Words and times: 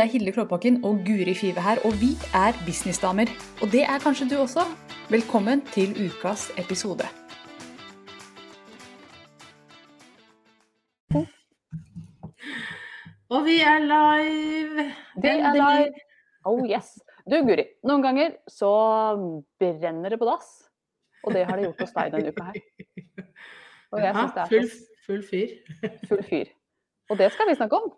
Det 0.00 0.06
er 0.06 0.12
Hilde 0.12 0.32
Klåbakken 0.32 0.84
og 0.84 1.02
Guri 1.06 1.34
Five 1.34 1.60
her, 1.60 1.76
og 1.84 1.92
vi 2.02 2.10
er 2.44 2.52
businessdamer. 2.66 3.28
Og 3.62 3.68
det 3.72 3.82
er 3.82 3.98
kanskje 4.00 4.28
du 4.30 4.36
også. 4.40 4.62
Velkommen 5.10 5.60
til 5.74 5.90
ukas 6.04 6.42
episode. 6.62 7.04
Og 13.34 13.44
vi 13.44 13.56
er 13.72 13.78
live! 13.92 14.86
Vi 15.22 15.28
er 15.28 15.52
live. 15.58 15.92
Oh 16.44 16.62
yes. 16.70 16.88
Du 17.30 17.36
Guri, 17.48 17.66
noen 17.84 18.02
ganger 18.06 18.38
så 18.48 18.70
brenner 19.60 20.08
det 20.08 20.18
på 20.22 20.28
dass. 20.30 20.48
Og 21.24 21.36
det 21.36 21.44
har 21.44 21.60
det 21.60 21.66
gjort 21.66 21.84
hos 21.84 21.92
deg 21.98 22.14
denne 22.14 22.32
uka 22.32 22.46
her. 22.48 22.56
Og 23.92 24.00
jeg 24.00 24.14
synes 24.16 24.32
det 24.32 24.42
er 24.46 24.48
full, 24.54 24.72
full 25.10 25.22
fyr. 25.28 25.52
full 26.08 26.24
fyr. 26.32 26.56
Og 27.10 27.20
det 27.20 27.28
skal 27.36 27.52
vi 27.52 27.58
snakke 27.60 27.82
om. 27.82 27.92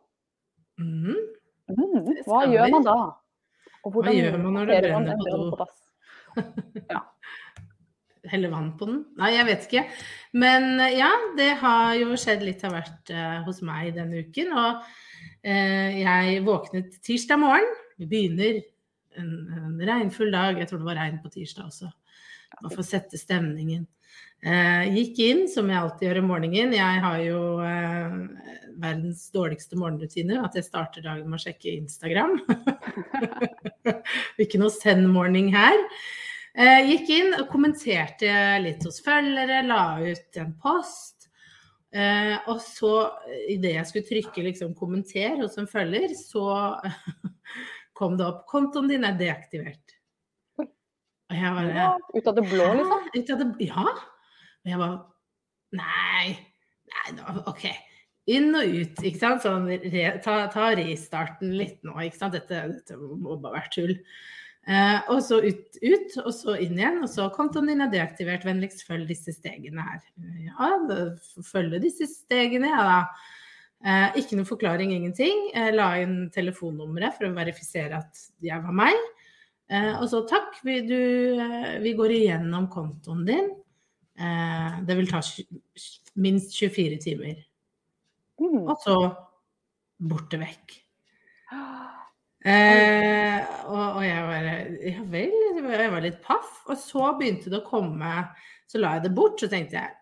Mhm. 0.82 1.23
Mm, 1.72 2.22
hva 2.26 2.44
gjør 2.50 2.76
man 2.76 2.86
da? 2.86 2.98
Og 3.82 3.96
Hva 3.96 4.12
gjør 4.14 4.36
man 4.38 4.58
når 4.58 4.68
det 4.70 4.82
brenner 4.84 5.16
en 5.16 5.24
på 5.24 5.64
do? 5.66 5.70
Ja. 6.92 7.02
Helle 8.30 8.48
vann 8.52 8.68
på 8.78 8.86
den? 8.86 9.00
Nei, 9.18 9.32
jeg 9.34 9.46
vet 9.48 9.64
ikke. 9.66 9.80
Men 10.38 10.78
eh, 10.80 10.95
ja, 11.00 11.10
det 11.38 11.48
har 11.58 11.96
jo 11.98 12.14
skjedd 12.20 12.45
litt 12.46 12.62
av 12.64 12.76
hvert 12.76 13.10
uh, 13.10 13.40
hos 13.48 13.59
meg 13.66 13.96
denne 13.96 14.23
uken. 14.23 14.52
Og 14.54 14.84
uh, 14.84 15.88
jeg 15.98 16.45
våknet 16.46 17.01
tirsdag 17.02 17.40
morgen. 17.42 17.66
Vi 17.98 18.07
begynner 18.12 18.60
en, 19.18 19.32
en 19.59 19.82
regnfull 19.88 20.30
dag. 20.34 20.60
Jeg 20.60 20.70
tror 20.70 20.84
det 20.84 20.88
var 20.92 21.01
regn 21.02 21.18
på 21.24 21.32
tirsdag 21.34 21.66
også. 21.66 21.90
Bare 22.60 22.70
for 22.70 22.84
å 22.84 22.86
sette 22.86 23.18
stemningen. 23.18 23.88
Uh, 24.46 24.86
gikk 24.95 25.18
inn, 25.26 25.45
som 25.51 25.66
jeg 25.70 25.82
alltid 25.82 26.07
gjør 26.07 26.23
om 26.23 26.30
morgenen. 26.30 26.79
Jeg 26.79 27.02
har 27.02 27.18
jo 27.26 27.42
verdens 28.80 29.26
dårligste 29.34 29.78
morgenrutine. 29.80 30.40
At 30.45 30.56
jeg 30.59 30.66
starter 30.68 31.04
dagen 31.04 31.28
med 31.30 31.40
å 31.40 31.45
sjekke 31.45 31.74
Instagram. 31.76 32.38
Ikke 34.42 34.60
noe 34.62 34.73
send-morning 34.74 35.52
her. 35.54 35.79
Eh, 36.52 36.82
gikk 36.90 37.12
inn 37.14 37.37
og 37.38 37.48
kommenterte 37.52 38.32
litt 38.60 38.84
hos 38.84 39.01
følgere, 39.04 39.62
la 39.64 39.84
ut 40.04 40.40
en 40.40 40.52
post. 40.60 41.29
Eh, 41.92 42.34
og 42.48 42.60
så, 42.64 42.92
idet 43.52 43.74
jeg 43.76 43.88
skulle 43.88 44.09
trykke 44.09 44.45
liksom 44.48 44.74
'kommenter' 44.76 45.40
hos 45.42 45.59
en 45.60 45.68
følger, 45.68 46.14
så 46.16 46.80
kom 47.98 48.16
det 48.16 48.29
opp 48.29 48.46
'kontoen 48.48 48.88
din 48.88 49.04
er 49.04 49.16
deaktivert'. 49.20 49.96
Og 50.59 51.36
jeg 51.36 51.54
bare 51.57 51.73
Ja, 51.76 51.96
ut 52.16 52.26
av 52.29 52.36
det 52.36 52.48
blå, 52.48 52.68
liksom? 52.76 53.09
Ut 53.16 53.30
av 53.30 53.38
det, 53.40 53.66
ja. 53.68 53.84
Og 54.64 54.68
jeg 54.68 54.79
bare 54.79 54.98
Nei. 55.73 56.36
Nei, 56.92 57.42
OK. 57.48 57.64
Inn 58.30 58.54
og 58.54 58.68
ut, 58.70 59.01
ikke 59.02 59.18
sant. 59.18 59.42
Sånn, 59.42 59.66
re, 59.66 60.04
ta, 60.23 60.37
ta 60.52 60.68
restarten 60.78 61.56
litt 61.59 61.80
nå, 61.82 61.96
ikke 62.06 62.20
sant. 62.20 62.37
Dette, 62.37 62.60
dette 62.76 62.98
må 63.01 63.34
bare 63.42 63.59
være 63.59 63.73
tull. 63.74 63.95
Eh, 64.70 64.98
og 65.10 65.19
så 65.26 65.41
ut, 65.42 65.78
ut, 65.82 66.12
og 66.22 66.31
så 66.37 66.54
inn 66.62 66.78
igjen. 66.78 67.00
Og 67.03 67.10
så 67.10 67.26
kontoen 67.34 67.72
din 67.72 67.82
er 67.82 67.91
deaktivert. 67.91 68.47
Vennligst 68.47 68.84
følg 68.87 69.09
disse 69.10 69.34
stegene 69.34 69.82
her. 69.88 70.03
Ja, 70.47 70.70
da- 70.88 71.42
følge 71.48 71.82
disse 71.82 72.06
stegene, 72.06 72.70
ja 72.70 72.84
da. 72.87 73.00
Eh, 73.82 74.20
ikke 74.22 74.38
noe 74.38 74.47
forklaring, 74.47 74.92
ingenting. 74.94 75.48
Eh, 75.59 75.72
la 75.75 75.97
inn 75.98 76.31
telefonnummeret 76.31 77.16
for 77.19 77.26
å 77.26 77.34
verifisere 77.34 77.98
at 77.98 78.22
jeg 78.41 78.62
var 78.62 78.78
meg. 78.84 78.94
Eh, 79.72 79.97
og 79.98 80.06
så 80.12 80.22
takk, 80.30 80.60
vi, 80.62 80.78
du, 80.86 81.41
eh, 81.42 81.78
vi 81.82 81.97
går 81.98 82.14
igjennom 82.20 82.70
kontoen 82.70 83.24
din. 83.26 83.50
Eh, 84.14 84.80
det 84.86 84.94
vil 84.98 85.10
ta 85.10 85.18
minst 86.14 86.54
24 86.54 87.00
timer. 87.02 87.41
Mm. 88.41 88.70
Så 88.82 88.97
borte 90.03 90.41
vekk. 90.41 90.78
Eh, 92.43 93.38
og, 93.69 93.98
og 94.00 94.03
jeg 94.03 94.22
bare 94.26 94.54
Ja 94.88 95.03
vel. 95.06 95.34
Jeg 95.62 95.93
var 95.93 96.04
litt 96.04 96.22
paff. 96.25 96.62
Og 96.66 96.78
så 96.81 97.12
begynte 97.19 97.53
det 97.53 97.60
å 97.60 97.69
komme 97.69 98.15
Så 98.71 98.81
la 98.82 98.97
jeg 98.97 99.06
det 99.06 99.12
bort, 99.15 99.38
så 99.38 99.50
tenkte 99.53 99.78
jeg 99.78 99.98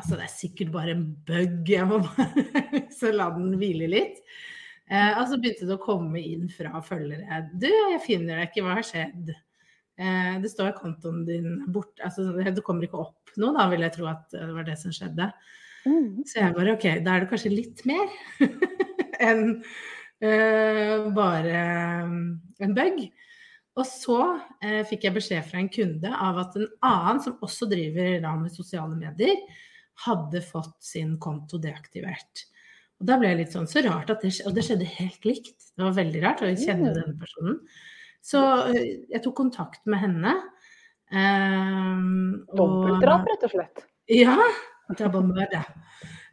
altså 0.00 0.16
det 0.16 0.24
er 0.24 0.32
sikkert 0.32 0.72
bare 0.72 0.94
en 0.94 1.04
bug. 1.28 1.68
Jeg 1.68 1.88
må 1.88 2.00
bare 2.04 2.84
så 2.94 3.10
la 3.16 3.28
den 3.34 3.52
hvile 3.60 3.90
litt. 3.90 4.22
Eh, 4.90 5.12
og 5.20 5.26
så 5.28 5.38
begynte 5.38 5.68
det 5.68 5.76
å 5.76 5.82
komme 5.82 6.22
inn 6.22 6.48
fra 6.52 6.80
følgere. 6.84 7.42
Du, 7.52 7.68
jeg 7.68 8.00
finner 8.06 8.40
deg 8.40 8.48
ikke, 8.48 8.64
hva 8.64 8.78
har 8.78 8.86
skjedd? 8.86 9.32
Eh, 10.00 10.34
det 10.42 10.50
står 10.50 10.72
kontoen 10.78 11.22
din 11.28 11.60
borte. 11.70 12.00
Altså, 12.06 12.30
det 12.40 12.64
kommer 12.66 12.88
ikke 12.88 13.02
opp 13.02 13.34
noe, 13.36 13.54
da 13.58 13.68
vil 13.70 13.84
jeg 13.86 13.94
tro 13.98 14.08
at 14.10 14.26
det 14.34 14.50
var 14.56 14.66
det 14.66 14.78
som 14.80 14.94
skjedde. 14.94 15.28
Mm. 15.86 16.20
Så 16.28 16.40
jeg 16.42 16.56
bare 16.56 16.74
OK, 16.76 16.86
da 17.04 17.14
er 17.14 17.24
det 17.24 17.30
kanskje 17.30 17.54
litt 17.54 17.84
mer 17.88 18.10
enn 19.30 19.44
uh, 20.24 21.08
bare 21.16 21.64
um, 22.04 22.20
en 22.60 22.76
bug. 22.76 23.02
Og 23.78 23.86
så 23.86 24.18
eh, 24.64 24.82
fikk 24.88 25.06
jeg 25.06 25.14
beskjed 25.14 25.44
fra 25.46 25.60
en 25.60 25.70
kunde 25.72 26.10
av 26.10 26.40
at 26.42 26.56
en 26.58 26.66
annen 26.84 27.20
som 27.24 27.38
også 27.40 27.68
driver 27.70 28.18
da, 28.24 28.32
med 28.36 28.52
sosiale 28.52 28.96
medier, 28.98 29.38
hadde 30.04 30.42
fått 30.44 30.74
sin 30.84 31.14
konto 31.22 31.60
deaktivert. 31.60 32.46
Og 33.00 33.08
da 33.08 33.16
ble 33.20 33.30
jeg 33.30 33.40
litt 33.40 33.54
sånn 33.54 33.68
så 33.70 33.82
rart 33.86 34.10
at 34.12 34.24
det 34.24 34.32
og 34.48 34.56
det 34.56 34.64
skjedde 34.66 34.88
helt 34.98 35.28
likt. 35.28 35.54
Det 35.72 35.86
var 35.86 35.96
veldig 35.96 36.22
rart, 36.24 36.42
og 36.44 36.52
jeg 36.52 36.64
kjenner 36.66 36.90
jo 36.90 36.96
denne 36.98 37.16
personen. 37.20 37.60
Så 38.20 38.42
eh, 38.74 38.90
jeg 39.08 39.22
tok 39.24 39.38
kontakt 39.38 39.86
med 39.88 40.02
henne. 40.02 40.34
Um, 41.10 42.42
Dobbeltdrap, 42.52 43.24
rett 43.30 43.46
og 43.48 43.54
slett. 43.54 43.86
ja, 44.12 44.36
double 44.98 45.22
murder. 45.28 45.66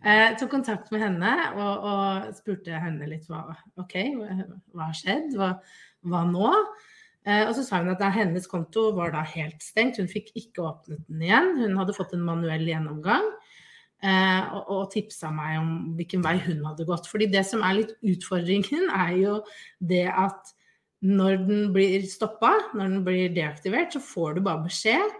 Eh, 0.05 0.35
tok 0.37 0.51
kontakt 0.53 0.91
med 0.93 1.01
henne 1.01 1.31
og, 1.57 1.87
og 1.89 2.27
spurte 2.37 2.77
henne 2.79 3.09
litt 3.09 3.25
hva, 3.31 3.43
ok, 3.81 3.95
hva 4.17 4.85
har 4.85 4.97
skjedd, 4.97 5.33
hva, 5.35 5.55
hva 6.07 6.21
nå? 6.29 6.51
Eh, 7.27 7.43
og 7.43 7.55
så 7.57 7.65
sa 7.65 7.81
hun 7.81 7.91
at 7.91 8.03
hennes 8.15 8.45
konto 8.47 8.91
var 8.95 9.11
da 9.15 9.23
helt 9.27 9.63
stengt, 9.65 9.99
hun 9.99 10.07
fikk 10.11 10.31
ikke 10.37 10.63
åpnet 10.63 11.01
den 11.09 11.25
igjen. 11.25 11.55
Hun 11.59 11.79
hadde 11.81 11.95
fått 11.97 12.13
en 12.15 12.23
manuell 12.23 12.63
gjennomgang 12.69 13.25
eh, 14.05 14.43
og, 14.53 14.69
og 14.77 14.85
tipsa 14.93 15.33
meg 15.33 15.57
om 15.59 15.73
hvilken 15.97 16.23
vei 16.23 16.37
hun 16.45 16.63
hadde 16.69 16.87
gått. 16.87 17.09
Fordi 17.11 17.27
det 17.33 17.43
som 17.49 17.65
er 17.67 17.81
litt 17.81 17.97
utfordringen, 18.13 18.87
er 18.93 19.17
jo 19.17 19.39
det 19.91 20.05
at 20.13 20.53
når 21.05 21.41
den 21.43 21.67
blir 21.75 22.05
stoppa, 22.09 22.53
når 22.77 22.93
den 22.93 23.03
blir 23.05 23.35
deaktivert, 23.35 23.91
så 23.93 24.01
får 24.01 24.37
du 24.37 24.45
bare 24.47 24.63
beskjed 24.65 25.17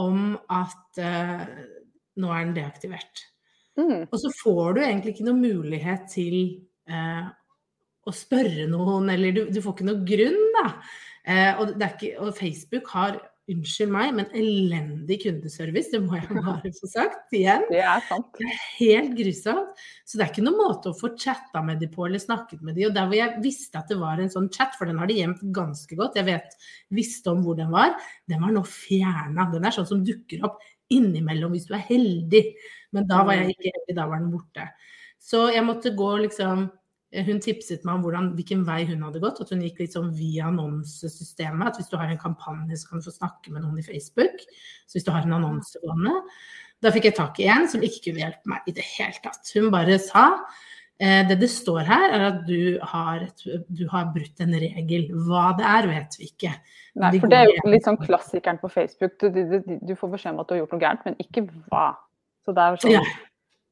om 0.00 0.36
at 0.52 1.02
eh, 1.02 1.48
nå 2.18 2.32
er 2.34 2.46
den 2.46 2.56
deaktivert. 2.58 3.26
Mm. 3.78 4.08
Og 4.08 4.16
så 4.20 4.32
får 4.40 4.76
du 4.76 4.82
egentlig 4.84 5.14
ikke 5.14 5.28
noe 5.28 5.40
mulighet 5.40 6.08
til 6.12 6.36
eh, 6.90 7.28
å 8.00 8.14
spørre 8.14 8.66
noen, 8.70 9.10
eller 9.12 9.36
du, 9.36 9.42
du 9.52 9.60
får 9.62 9.76
ikke 9.76 9.90
noe 9.90 10.06
grunn, 10.08 10.40
da. 10.58 10.66
Eh, 11.28 11.52
og, 11.60 11.76
det 11.78 11.92
ikke, 11.96 12.14
og 12.22 12.32
Facebook 12.36 12.90
har, 12.96 13.20
unnskyld 13.50 13.90
meg, 13.90 14.12
men 14.14 14.28
elendig 14.36 15.20
kundeservice, 15.24 15.90
det 15.92 16.00
må 16.04 16.18
jeg 16.18 16.28
bare 16.46 16.72
få 16.76 16.90
sagt 16.90 17.34
igjen. 17.34 17.64
Det 17.70 17.80
er 17.82 18.02
sant. 18.08 18.28
Det 18.38 18.46
er 18.46 18.60
helt 18.78 19.16
grusomt. 19.18 19.82
Så 20.06 20.18
det 20.18 20.24
er 20.24 20.32
ikke 20.32 20.44
noen 20.44 20.60
måte 20.60 20.92
å 20.92 20.98
få 20.98 21.12
chatta 21.18 21.62
med 21.66 21.80
de 21.82 21.88
på 21.90 22.06
eller 22.06 22.22
snakket 22.22 22.62
med 22.66 22.78
de. 22.78 22.86
Og 22.88 22.94
der 22.96 23.08
hvor 23.10 23.18
jeg 23.18 23.42
visste 23.44 23.80
at 23.80 23.90
det 23.90 23.98
var 24.00 24.22
en 24.22 24.32
sånn 24.32 24.50
chat, 24.54 24.76
for 24.78 24.90
den 24.90 25.00
har 25.02 25.10
de 25.10 25.18
gjemt 25.18 25.42
ganske 25.56 25.98
godt, 25.98 26.18
jeg 26.20 26.28
vet, 26.28 26.54
visste 26.94 27.34
om 27.34 27.42
hvor 27.46 27.58
den 27.58 27.72
var, 27.74 27.96
den 28.30 28.44
var 28.44 28.54
nå 28.54 28.64
fjerna. 28.68 29.48
Den 29.54 29.66
er 29.66 29.76
sånn 29.76 29.88
som 29.88 30.04
dukker 30.06 30.46
opp 30.46 30.62
innimellom 30.92 31.54
hvis 31.54 31.68
du 31.68 31.74
er 31.78 31.86
heldig. 31.86 32.44
Men 32.94 33.08
da 33.10 33.22
var 33.26 33.38
jeg 33.38 33.54
ikke 33.54 33.70
heldig, 33.70 33.96
da 33.96 34.06
var 34.10 34.22
den 34.22 34.32
borte. 34.34 34.68
Så 35.20 35.48
jeg 35.54 35.66
måtte 35.66 35.94
gå 35.96 36.10
liksom 36.24 36.68
hun 37.26 37.40
tipset 37.42 37.82
meg 37.82 37.96
om 37.96 38.04
hvordan, 38.04 38.28
hvilken 38.38 38.62
vei 38.66 38.84
hun 38.86 39.02
hadde 39.02 39.22
gått. 39.22 39.40
At 39.42 39.50
hun 39.50 39.62
gikk 39.64 39.82
litt 39.82 39.96
sånn 39.96 40.12
via 40.14 40.46
annonsesystemet. 40.46 41.72
At 41.72 41.80
hvis 41.80 41.90
du 41.90 41.96
har 41.98 42.10
en 42.10 42.20
kampanje, 42.22 42.78
så 42.78 42.90
kan 42.90 43.02
du 43.02 43.08
få 43.08 43.14
snakke 43.16 43.54
med 43.54 43.64
noen 43.64 43.80
i 43.82 43.86
Facebook. 43.86 44.44
Så 44.86 44.98
hvis 44.98 45.06
du 45.06 45.10
har 45.14 45.26
en 45.26 45.38
annonse 45.40 45.82
gående. 45.82 46.14
Da 46.80 46.92
fikk 46.94 47.10
jeg 47.10 47.18
tak 47.18 47.40
i 47.42 47.48
en 47.50 47.66
som 47.68 47.82
ikke 47.84 48.06
kunne 48.06 48.22
hjelpe 48.22 48.52
meg 48.52 48.68
i 48.70 48.74
det 48.76 48.86
hele 48.94 49.18
tatt. 49.24 49.42
Hun 49.56 49.68
bare 49.74 49.98
sa 50.00 50.28
eh, 50.38 50.60
det 51.00 51.38
det 51.40 51.48
står 51.48 51.86
her, 51.88 52.12
er 52.12 52.26
at 52.26 52.40
du 52.44 52.76
har, 52.90 53.22
du 53.72 53.86
har 53.88 54.10
brutt 54.12 54.42
en 54.44 54.52
regel. 54.52 55.06
Hva 55.26 55.50
det 55.56 55.64
er, 55.64 55.88
vet 55.88 56.18
vi 56.20 56.28
ikke. 56.28 56.52
Nei, 57.00 57.14
for 57.22 57.30
det 57.32 57.38
er 57.38 57.48
jo 57.48 57.72
litt 57.72 57.86
sånn 57.86 57.98
klassikeren 58.00 58.60
på 58.60 58.68
Facebook. 58.72 59.14
Du, 59.22 59.30
du, 59.32 59.56
du, 59.80 59.94
får 59.96 60.12
beskjed 60.12 60.34
om 60.34 60.42
at 60.42 60.50
du 60.50 60.56
har 60.56 60.62
gjort 60.64 60.74
noe 60.74 60.82
gærent, 60.82 61.06
men 61.06 61.16
ikke 61.22 61.46
hva. 61.70 61.86
Så 62.44 62.54
det 62.56 62.66
er 62.66 62.80
sånn 62.82 62.96
Ja. 62.98 63.02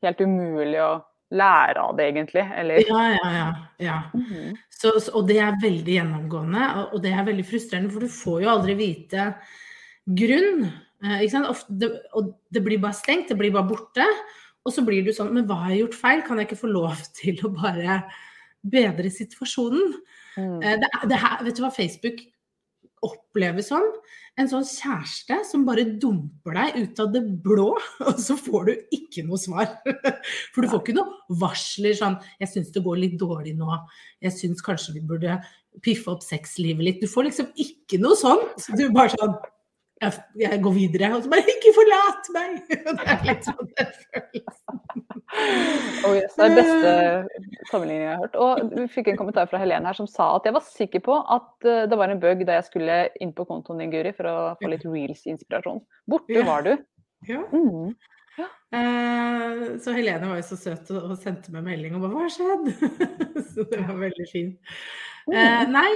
helt 0.06 0.20
umulig 0.24 0.80
å 0.80 0.90
lære 1.34 1.84
av 1.84 1.96
det, 1.98 2.08
egentlig. 2.12 2.44
Eller 2.56 2.82
Ja, 2.88 3.04
ja, 3.12 3.30
ja. 3.36 3.48
ja. 3.84 3.98
Mhm. 4.14 4.56
Så, 4.70 4.94
så, 5.00 5.12
og 5.18 5.28
det 5.28 5.40
er 5.42 5.60
veldig 5.60 5.96
gjennomgående, 5.98 6.66
og, 6.92 7.00
det 7.02 7.12
er 7.12 7.26
veldig 7.26 7.46
frustrerende, 7.46 7.90
for 7.92 8.06
du 8.06 8.12
får 8.12 8.42
jo 8.44 8.52
aldri 8.52 8.76
vite 8.78 9.32
grunn. 10.06 10.68
Eh? 11.02 11.24
Ofte, 11.42 11.74
det, 11.80 11.90
og 12.14 12.36
det 12.54 12.62
blir 12.64 12.80
bare 12.82 12.96
stengt, 12.96 13.32
det 13.32 13.38
blir 13.40 13.52
bare 13.54 13.68
borte. 13.68 14.06
Og 14.68 14.74
så 14.74 14.84
blir 14.84 15.06
du 15.06 15.12
sånn 15.16 15.32
Men 15.32 15.46
hva 15.48 15.62
har 15.64 15.72
jeg 15.72 15.86
gjort 15.86 16.00
feil? 16.02 16.24
Kan 16.26 16.40
jeg 16.40 16.50
ikke 16.50 16.62
få 16.62 16.72
lov 16.72 17.04
til 17.20 17.40
å 17.46 17.52
bare 17.56 18.02
bedre 18.68 19.12
situasjonen? 19.12 19.94
Mm. 20.36 20.58
Eh, 20.60 20.76
det, 20.82 20.92
det 21.10 21.22
her, 21.24 21.40
vet 21.46 21.56
du 21.56 21.64
hva 21.64 21.74
Facebook 21.74 22.20
oppleves 23.06 23.70
som? 23.70 23.84
en 24.38 24.48
sånn 24.50 24.66
kjæreste 24.66 25.40
som 25.48 25.64
bare 25.66 25.84
dumper 26.00 26.54
deg 26.54 26.76
ut 26.78 27.00
av 27.02 27.10
det 27.14 27.22
blå, 27.44 27.72
og 28.06 28.20
så 28.22 28.36
får 28.38 28.68
du 28.68 28.72
ikke 28.94 29.24
noe 29.26 29.40
svar. 29.40 29.70
For 30.54 30.62
du 30.62 30.70
får 30.70 30.82
ikke 30.84 30.98
noe 30.98 31.38
varsler 31.40 31.96
sånn 31.98 32.18
'Jeg 32.38 32.52
syns 32.52 32.72
det 32.74 32.84
går 32.86 33.02
litt 33.02 33.16
dårlig 33.20 33.56
nå. 33.58 33.70
Jeg 34.24 34.36
syns 34.36 34.64
kanskje 34.64 34.98
vi 34.98 35.04
burde 35.10 35.40
piffe 35.84 36.12
opp 36.12 36.22
sexlivet 36.26 36.86
litt.' 36.86 37.02
Du 37.02 37.10
får 37.10 37.30
liksom 37.30 37.50
ikke 37.58 38.00
noe 38.02 38.18
sånt. 38.18 38.68
Du 38.78 38.86
bare 38.94 39.14
sånn 39.16 39.34
jeg, 40.02 40.12
jeg 40.40 40.60
går 40.62 40.74
videre, 40.76 41.10
og 41.16 41.22
så 41.24 41.30
bare 41.32 41.44
'Ikke 41.52 41.72
forlat 41.76 42.28
meg!' 42.34 42.58
Det 42.98 43.06
er 43.14 43.24
litt 43.28 43.48
sånn 43.48 43.70
den 43.78 43.92
følelsen. 44.02 44.82
Oh 46.06 46.14
yes, 46.16 46.34
det 46.34 46.44
er 46.44 46.48
den 46.48 46.58
beste 46.58 46.92
sammenligningen 47.70 48.06
jeg 48.06 48.14
har 48.14 48.22
hørt. 48.22 48.36
Og 48.40 48.70
vi 48.76 48.86
fikk 48.92 49.10
en 49.12 49.18
kommentar 49.20 49.48
fra 49.50 49.60
Helene 49.62 49.90
her 49.90 49.98
som 49.98 50.08
sa 50.08 50.30
at 50.36 50.46
jeg 50.48 50.56
var 50.56 50.64
sikker 50.64 51.02
på 51.04 51.18
at 51.36 51.68
eh, 51.68 51.86
det 51.90 51.98
var 52.00 52.08
en 52.12 52.22
bug 52.22 52.44
da 52.48 52.58
jeg 52.58 52.68
skulle 52.70 53.00
inn 53.20 53.34
på 53.36 53.44
kontoen 53.48 53.82
din, 53.82 53.92
Guri, 53.92 54.14
for 54.16 54.30
å 54.30 54.36
få 54.62 54.70
litt 54.72 54.86
reels-inspirasjon. 54.88 55.82
Borte 56.08 56.38
Ja. 56.38 56.46
var 56.48 56.62
du. 56.64 56.76
Ja. 57.28 57.42
Mm. 57.52 57.92
Eh, 58.68 59.60
så 59.80 59.94
Helene 59.96 60.28
var 60.28 60.40
jo 60.40 60.46
så 60.50 60.58
søt 60.60 60.90
og, 60.92 61.14
sendte 61.20 61.52
meg 61.54 61.64
melding 61.64 61.94
og 61.96 62.02
bare 62.04 62.12
'Hva 62.12 62.24
har 62.26 62.34
skjedd?' 62.34 62.72
så 63.52 63.64
det 63.70 63.80
var 63.80 64.00
veldig 64.02 64.26
fint. 64.32 64.58
Eh, 65.28 65.62
nei, 65.68 65.90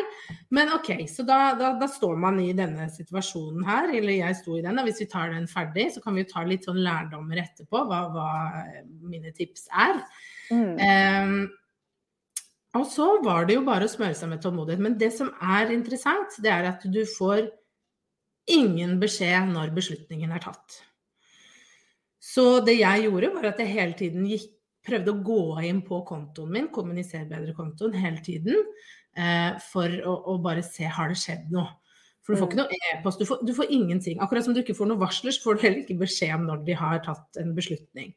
men 0.53 0.73
OK, 0.75 0.91
så 1.09 1.25
da, 1.25 1.55
da, 1.57 1.71
da 1.81 1.89
står 1.89 2.19
man 2.21 2.41
i 2.41 2.51
denne 2.57 2.89
situasjonen 2.93 3.65
her, 3.65 3.89
eller 3.97 4.19
jeg 4.19 4.37
sto 4.41 4.59
i 4.59 4.65
den. 4.65 4.81
Og 4.81 4.89
hvis 4.89 5.01
vi 5.05 5.09
tar 5.09 5.33
den 5.33 5.49
ferdig, 5.49 5.89
så 5.95 6.03
kan 6.05 6.17
vi 6.17 6.25
jo 6.25 6.33
ta 6.35 6.45
litt 6.45 6.69
sånn 6.69 6.83
lærdommer 6.85 7.41
etterpå, 7.41 7.85
hva, 7.89 8.03
hva 8.13 8.29
mine 9.09 9.33
tips 9.37 9.71
er. 9.73 10.03
Mm. 10.53 10.77
Um, 10.77 11.35
og 12.77 12.87
så 12.89 13.09
var 13.25 13.49
det 13.49 13.57
jo 13.57 13.65
bare 13.65 13.89
å 13.89 13.93
smøre 13.93 14.17
seg 14.17 14.33
med 14.33 14.45
tålmodighet. 14.45 14.85
Men 14.85 15.01
det 15.01 15.13
som 15.17 15.33
er 15.41 15.73
interessant, 15.73 16.37
det 16.45 16.53
er 16.53 16.69
at 16.69 16.85
du 16.85 17.03
får 17.17 17.47
ingen 18.53 18.99
beskjed 19.01 19.53
når 19.53 19.73
beslutningen 19.77 20.33
er 20.33 20.45
tatt. 20.45 20.83
Så 22.23 22.61
det 22.67 22.77
jeg 22.79 23.07
gjorde, 23.09 23.33
var 23.35 23.49
at 23.51 23.61
jeg 23.63 23.73
hele 23.75 23.97
tiden 23.99 24.27
gikk, 24.31 24.51
prøvde 24.87 25.13
å 25.15 25.21
gå 25.27 25.41
inn 25.67 25.81
på 25.87 26.01
kontoen 26.09 26.51
min, 26.55 26.69
kommunisere 26.75 27.27
bedre 27.31 27.53
kontoen 27.55 27.95
hele 27.95 28.19
tiden, 28.23 28.57
eh, 29.19 29.53
for 29.71 29.91
å, 30.07 30.15
å 30.33 30.37
bare 30.43 30.63
se 30.67 30.89
har 30.91 31.11
det 31.13 31.19
skjedd 31.23 31.51
noe. 31.55 31.69
For 32.23 32.35
du 32.35 32.39
får 32.41 32.49
ikke 32.53 32.59
noe 32.61 32.79
e-post, 32.93 33.19
du, 33.23 33.27
får- 33.27 33.43
du 33.47 33.53
får 33.55 33.71
ingenting. 33.75 34.21
Akkurat 34.23 34.47
som 34.47 34.55
du 34.55 34.61
ikke 34.63 34.75
får 34.79 34.91
noen 34.91 35.01
varsler, 35.03 35.35
så 35.35 35.43
får 35.43 35.59
du 35.59 35.65
heller 35.67 35.81
ikke 35.83 35.99
beskjed 36.03 36.35
om 36.37 36.45
når 36.47 36.65
de 36.69 36.77
har 36.79 37.01
tatt 37.03 37.39
en 37.43 37.51
beslutning. 37.57 38.13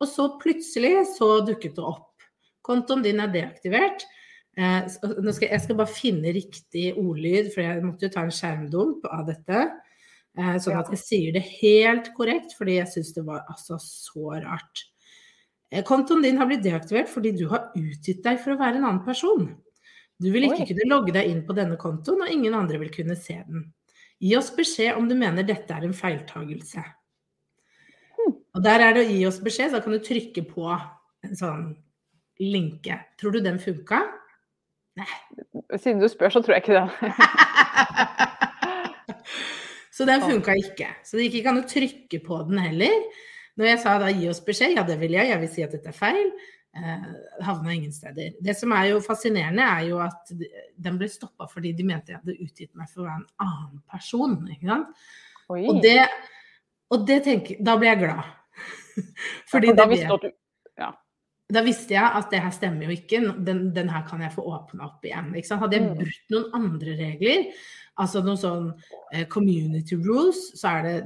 Og 0.00 0.06
så 0.10 0.28
plutselig 0.42 0.92
så 1.16 1.28
dukket 1.46 1.74
det 1.78 1.82
opp. 1.86 2.26
Kontoen 2.66 3.02
din 3.06 3.22
er 3.22 3.30
deaktivert. 3.34 4.06
Eh, 4.58 4.86
skal, 4.90 5.48
jeg 5.50 5.62
skal 5.64 5.78
bare 5.78 5.90
finne 5.94 6.34
riktig 6.34 6.92
ordlyd, 6.98 7.50
for 7.54 7.62
jeg 7.66 7.82
måtte 7.86 8.06
jo 8.06 8.14
ta 8.14 8.22
en 8.26 8.34
skjermdump 8.34 9.06
av 9.10 9.26
dette. 9.30 9.64
Eh, 10.40 10.56
sånn 10.62 10.78
at 10.78 10.88
jeg 10.94 11.00
sier 11.02 11.34
det 11.36 11.42
helt 11.60 12.12
korrekt, 12.16 12.54
fordi 12.56 12.78
jeg 12.78 12.88
syns 12.94 13.12
det 13.16 13.24
var 13.26 13.42
altså 13.50 13.76
så 13.82 14.38
rart. 14.40 14.86
Eh, 15.70 15.82
Kontoen 15.86 16.24
din 16.24 16.38
har 16.40 16.48
blitt 16.48 16.64
deaktivert 16.64 17.10
fordi 17.12 17.34
du 17.36 17.46
har 17.50 17.68
utgitt 17.78 18.22
deg 18.24 18.40
for 18.40 18.54
å 18.54 18.60
være 18.60 18.80
en 18.80 18.86
annen 18.86 19.02
person. 19.04 19.50
Du 20.20 20.30
vil 20.32 20.48
ikke 20.48 20.64
Oi. 20.64 20.68
kunne 20.70 20.88
logge 20.88 21.14
deg 21.16 21.28
inn 21.30 21.44
på 21.48 21.56
denne 21.56 21.78
kontoen, 21.80 22.24
og 22.24 22.32
ingen 22.32 22.56
andre 22.56 22.80
vil 22.82 22.92
kunne 22.92 23.16
se 23.16 23.38
den. 23.46 23.68
Gi 24.20 24.34
oss 24.36 24.50
beskjed 24.52 24.98
om 25.00 25.06
du 25.08 25.14
mener 25.16 25.46
dette 25.48 25.72
er 25.72 25.86
en 25.86 25.96
feiltagelse. 25.96 26.82
Hmm. 28.18 28.34
Og 28.36 28.64
der 28.64 28.84
er 28.84 28.96
det 28.96 29.06
å 29.06 29.08
gi 29.08 29.22
oss 29.28 29.40
beskjed, 29.40 29.70
så 29.70 29.78
da 29.78 29.84
kan 29.84 29.96
du 29.96 30.02
trykke 30.04 30.44
på 30.48 30.66
en 30.76 31.38
sånn 31.38 31.70
linke. 32.40 32.98
Tror 33.20 33.36
du 33.36 33.40
den 33.44 33.56
funka? 33.62 34.02
Siden 35.80 36.02
du 36.02 36.08
spør, 36.12 36.34
så 36.34 36.44
tror 36.44 36.58
jeg 36.58 36.66
ikke 36.66 36.82
det. 36.82 38.28
Så 40.00 40.06
den 40.08 40.22
funka 40.24 40.54
ikke. 40.56 40.88
Så 41.04 41.18
det 41.18 41.26
gikk 41.28 41.40
ikke 41.42 41.52
an 41.52 41.60
å 41.60 41.68
trykke 41.68 42.20
på 42.24 42.38
den 42.48 42.62
heller. 42.64 43.02
Når 43.60 43.68
jeg 43.68 43.80
sa 43.82 43.98
da 44.00 44.08
gi 44.14 44.30
oss 44.30 44.40
beskjed, 44.46 44.78
ja 44.78 44.84
det 44.88 44.96
vil 45.02 45.12
jeg, 45.18 45.28
jeg 45.28 45.42
vil 45.42 45.52
si 45.52 45.64
at 45.66 45.74
dette 45.76 45.90
er 45.92 45.96
feil, 45.96 46.30
eh, 46.80 47.06
havna 47.44 47.74
ingen 47.74 47.92
steder. 47.92 48.32
Det 48.40 48.54
som 48.56 48.72
er 48.72 48.86
jo 48.94 49.02
fascinerende, 49.04 49.66
er 49.66 49.88
jo 49.90 50.00
at 50.00 50.32
den 50.80 50.96
ble 51.00 51.10
stoppa 51.12 51.48
fordi 51.50 51.74
de 51.76 51.84
mente 51.90 52.14
jeg 52.14 52.22
hadde 52.22 52.38
utgitt 52.40 52.72
meg 52.78 52.88
for 52.88 53.04
å 53.04 53.10
være 53.10 53.20
en 53.20 53.46
annen 53.46 53.82
person. 53.90 54.38
Ikke 54.54 54.70
sant? 54.72 55.04
Oi. 55.50 55.64
Og 55.68 55.82
det, 55.84 55.98
og 56.94 57.04
det 57.08 57.20
tenker 57.26 57.60
Da 57.66 57.76
ble 57.76 57.90
jeg 57.90 58.04
glad. 58.06 58.24
Fordi 59.50 59.72
Ja, 59.72 59.76
da 59.82 59.86
visste 59.90 60.08
du 60.08 60.30
at 60.30 60.36
da 61.50 61.62
visste 61.66 61.96
jeg 61.96 62.06
at 62.20 62.30
det 62.30 62.40
her 62.44 62.52
stemmer 62.54 62.86
jo 62.86 62.94
ikke, 62.94 63.18
den, 63.42 63.62
den 63.74 63.88
her 63.90 64.04
kan 64.06 64.20
jeg 64.22 64.30
få 64.36 64.44
åpna 64.54 64.86
opp 64.86 65.06
igjen. 65.06 65.32
Hadde 65.34 65.76
jeg 65.76 65.82
Mm. 65.82 65.96
brutt 65.98 66.30
noen 66.30 66.44
andre 66.54 66.94
regler, 67.00 67.46
altså 68.00 68.22
noen 68.24 68.40
sånn 68.40 68.66
eh, 69.12 69.26
community 69.30 69.98
rules, 70.00 70.40
så 70.58 70.76
er 70.78 70.86
det 70.86 70.96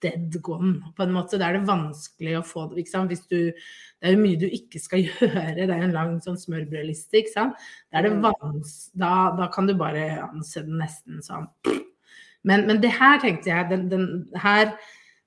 dead 0.00 0.36
gone, 0.44 0.92
på 0.96 1.04
en 1.04 1.14
måte. 1.14 1.38
Da 1.40 1.50
er 1.50 1.58
det 1.58 1.68
vanskelig 1.68 2.38
å 2.38 2.44
få 2.46 2.66
det. 2.70 2.82
Ikke 2.82 2.94
sant? 2.94 3.12
Hvis 3.12 3.26
du, 3.30 3.50
det 3.52 4.08
er 4.08 4.16
jo 4.16 4.22
mye 4.22 4.40
du 4.40 4.46
ikke 4.48 4.80
skal 4.82 5.04
gjøre, 5.06 5.56
det 5.58 5.66
er 5.68 5.74
jo 5.84 5.88
en 5.90 5.96
lang 5.96 6.14
sånn 6.24 6.38
smørbrødliste, 6.40 7.20
ikke 7.20 7.34
sant. 7.34 7.66
Da, 7.90 8.00
er 8.00 8.08
det 8.08 8.14
Mm. 8.16 8.22
vans, 8.28 8.78
da, 8.96 9.12
da 9.38 9.50
kan 9.52 9.68
du 9.68 9.74
bare 9.78 10.06
anse 10.26 10.64
den 10.66 10.80
nesten 10.80 11.20
sånn 11.24 11.46
men, 12.48 12.64
men 12.66 12.80
det 12.82 12.94
her 12.96 13.20
tenkte 13.22 13.52
jeg, 13.52 13.68
den, 13.70 13.88
den 13.92 14.08
her 14.40 14.72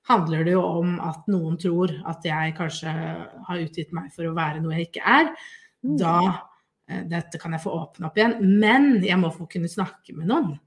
handler 0.09 0.43
det 0.43 0.55
jo 0.55 0.63
om 0.65 0.97
at 1.03 1.27
noen 1.31 1.55
tror 1.61 1.93
at 2.09 2.25
jeg 2.27 2.55
kanskje 2.57 2.91
har 2.91 3.61
utgitt 3.61 3.93
meg 3.95 4.09
for 4.15 4.27
å 4.27 4.35
være 4.35 4.59
noe 4.63 4.75
jeg 4.75 4.89
ikke 4.89 5.05
er. 5.07 5.29
Mm. 5.85 5.95
Da 6.01 6.15
eh, 6.89 7.05
Dette 7.07 7.39
kan 7.39 7.55
jeg 7.55 7.63
få 7.63 7.75
åpne 7.77 8.09
opp 8.09 8.19
igjen. 8.19 8.35
Men 8.59 8.97
jeg 9.05 9.19
må 9.21 9.31
få 9.31 9.47
kunne 9.51 9.71
snakke 9.71 10.15
med 10.17 10.27
noen. 10.33 10.57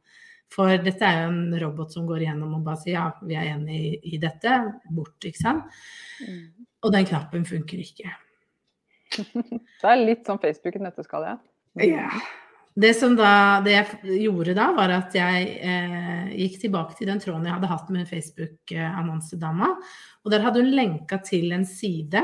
For 0.53 0.79
dette 0.81 1.05
er 1.05 1.25
jo 1.25 1.33
en 1.33 1.57
robot 1.61 1.93
som 1.93 2.07
går 2.09 2.25
igjennom 2.25 2.55
og 2.59 2.65
bare 2.67 2.81
sier 2.81 2.97
ja, 2.97 3.09
vi 3.27 3.37
er 3.37 3.51
enig 3.57 3.77
i, 3.77 3.91
i 4.15 4.21
dette. 4.23 4.61
Bort, 4.95 5.19
ikke 5.27 5.43
sant. 5.43 5.83
Mm. 6.23 6.67
Og 6.87 6.95
den 6.95 7.09
knappen 7.09 7.45
funker 7.49 7.83
ikke. 7.83 8.15
Det 9.81 9.87
er 9.91 10.03
litt 10.03 10.27
sånn 10.27 10.41
Facebook 10.43 10.79
i 10.79 10.83
nøtteskall, 10.83 11.27
ja. 11.29 11.37
Ja. 11.85 12.09
Det 12.77 12.93
som 12.97 13.15
da, 13.17 13.63
det 13.65 13.73
jeg 13.73 14.17
gjorde 14.27 14.53
da, 14.57 14.67
var 14.77 14.93
at 14.93 15.15
jeg 15.17 15.45
eh, 15.65 16.33
gikk 16.43 16.59
tilbake 16.67 16.97
til 16.99 17.09
den 17.09 17.21
tråden 17.23 17.47
jeg 17.49 17.57
hadde 17.57 17.71
hatt 17.71 17.93
med 17.93 18.09
Facebook-annonsedama. 18.11 19.71
Og 20.25 20.33
der 20.33 20.45
hadde 20.45 20.61
hun 20.61 20.75
lenka 20.77 21.19
til 21.25 21.55
en 21.57 21.65
side 21.69 22.21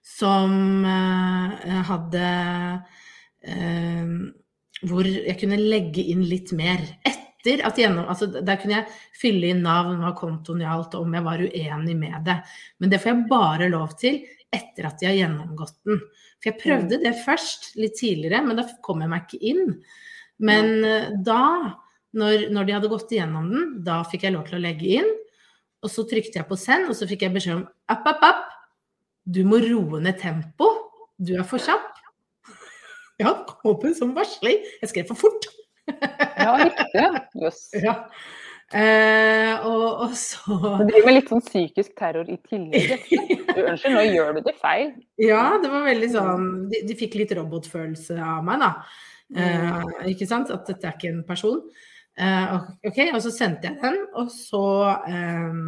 som 0.00 0.86
eh, 0.88 1.76
hadde 1.90 2.30
eh, 3.44 4.14
Hvor 4.86 5.04
jeg 5.04 5.36
kunne 5.40 5.58
legge 5.60 6.04
inn 6.12 6.22
litt 6.28 6.54
mer. 6.56 6.80
Etter 7.04 7.62
at 7.66 7.78
gjennom, 7.80 8.08
altså 8.08 8.28
Der 8.30 8.58
kunne 8.60 8.78
jeg 8.78 8.98
fylle 9.16 9.52
inn 9.52 9.62
navn, 9.64 10.00
hva 10.00 10.14
kontoen 10.16 10.62
gjaldt, 10.64 10.96
om 10.98 11.16
jeg 11.16 11.26
var 11.26 11.42
uenig 11.44 11.96
med 11.96 12.18
det. 12.28 12.38
Men 12.80 12.92
det 12.92 13.00
får 13.02 13.12
jeg 13.12 13.28
bare 13.30 13.70
lov 13.72 13.96
til 14.00 14.22
etter 14.50 14.88
at 14.88 14.98
de 15.00 15.08
har 15.08 15.18
gjennomgått 15.18 15.76
den. 15.86 16.00
For 16.40 16.50
jeg 16.50 16.60
prøvde 16.62 16.98
det 17.04 17.14
først, 17.24 17.72
litt 17.78 17.98
tidligere, 18.00 18.42
men 18.46 18.58
da 18.58 18.66
kom 18.84 19.04
jeg 19.04 19.12
meg 19.12 19.26
ikke 19.28 19.52
inn. 19.52 19.74
Men 20.40 20.70
eh, 20.88 21.10
da, 21.24 21.42
når, 22.16 22.46
når 22.54 22.66
de 22.66 22.76
hadde 22.76 22.92
gått 22.92 23.12
igjennom 23.14 23.50
den, 23.52 23.66
da 23.86 24.00
fikk 24.08 24.26
jeg 24.26 24.34
lov 24.34 24.48
til 24.48 24.58
å 24.58 24.64
legge 24.64 24.94
inn. 25.00 25.10
Og 25.84 25.92
så 25.92 26.04
trykte 26.08 26.40
jeg 26.40 26.48
på 26.48 26.58
send, 26.60 26.90
og 26.90 26.96
så 26.96 27.08
fikk 27.08 27.26
jeg 27.26 27.36
beskjed 27.36 27.60
om 27.60 27.66
app, 27.92 28.08
app, 28.08 28.24
app. 28.26 28.48
Du 29.24 29.42
må 29.48 29.60
roe 29.62 30.00
ned 30.02 30.18
tempo. 30.20 30.68
Du 31.20 31.34
er 31.36 31.46
for 31.46 31.62
kjapp. 31.62 31.89
Ja, 33.20 33.34
det 33.36 33.56
kom 33.60 33.74
opp 33.74 33.86
en 33.86 33.96
sånn 33.96 34.14
varsling. 34.16 34.60
Jeg 34.82 34.92
skrev 34.92 35.10
for 35.10 35.26
fort. 35.28 35.48
Ja, 35.90 36.54
riktig. 36.64 37.08
Jøss. 37.40 37.66
Ja. 37.86 37.96
Eh, 38.70 39.64
og, 39.66 40.04
og 40.04 40.12
så 40.14 40.54
Du 40.54 40.84
driver 40.86 41.06
med 41.08 41.16
litt 41.16 41.30
sånn 41.32 41.42
psykisk 41.42 41.90
terror 41.98 42.28
i 42.30 42.36
tillegg. 42.46 43.08
Unnskyld, 43.56 43.96
nå 43.96 44.04
gjør 44.06 44.36
du 44.36 44.44
det 44.46 44.54
feil. 44.60 44.92
Ja, 45.18 45.56
det 45.58 45.72
var 45.72 45.88
veldig 45.88 46.10
sånn 46.12 46.44
De, 46.70 46.84
de 46.86 46.94
fikk 46.94 47.16
litt 47.18 47.34
robotfølelse 47.34 48.20
av 48.22 48.46
meg, 48.46 48.62
da. 48.62 48.70
Eh, 49.34 50.12
ikke 50.12 50.28
sant? 50.30 50.52
At 50.54 50.70
dette 50.70 50.86
er 50.86 50.94
ikke 50.94 51.10
en 51.10 51.24
person. 51.26 51.58
Eh, 52.14 52.54
ok, 52.86 53.02
og 53.08 53.18
så 53.26 53.34
sendte 53.34 53.72
jeg 53.72 53.80
den, 53.82 53.98
og 54.22 54.30
så 54.34 54.62
eh, 55.08 55.58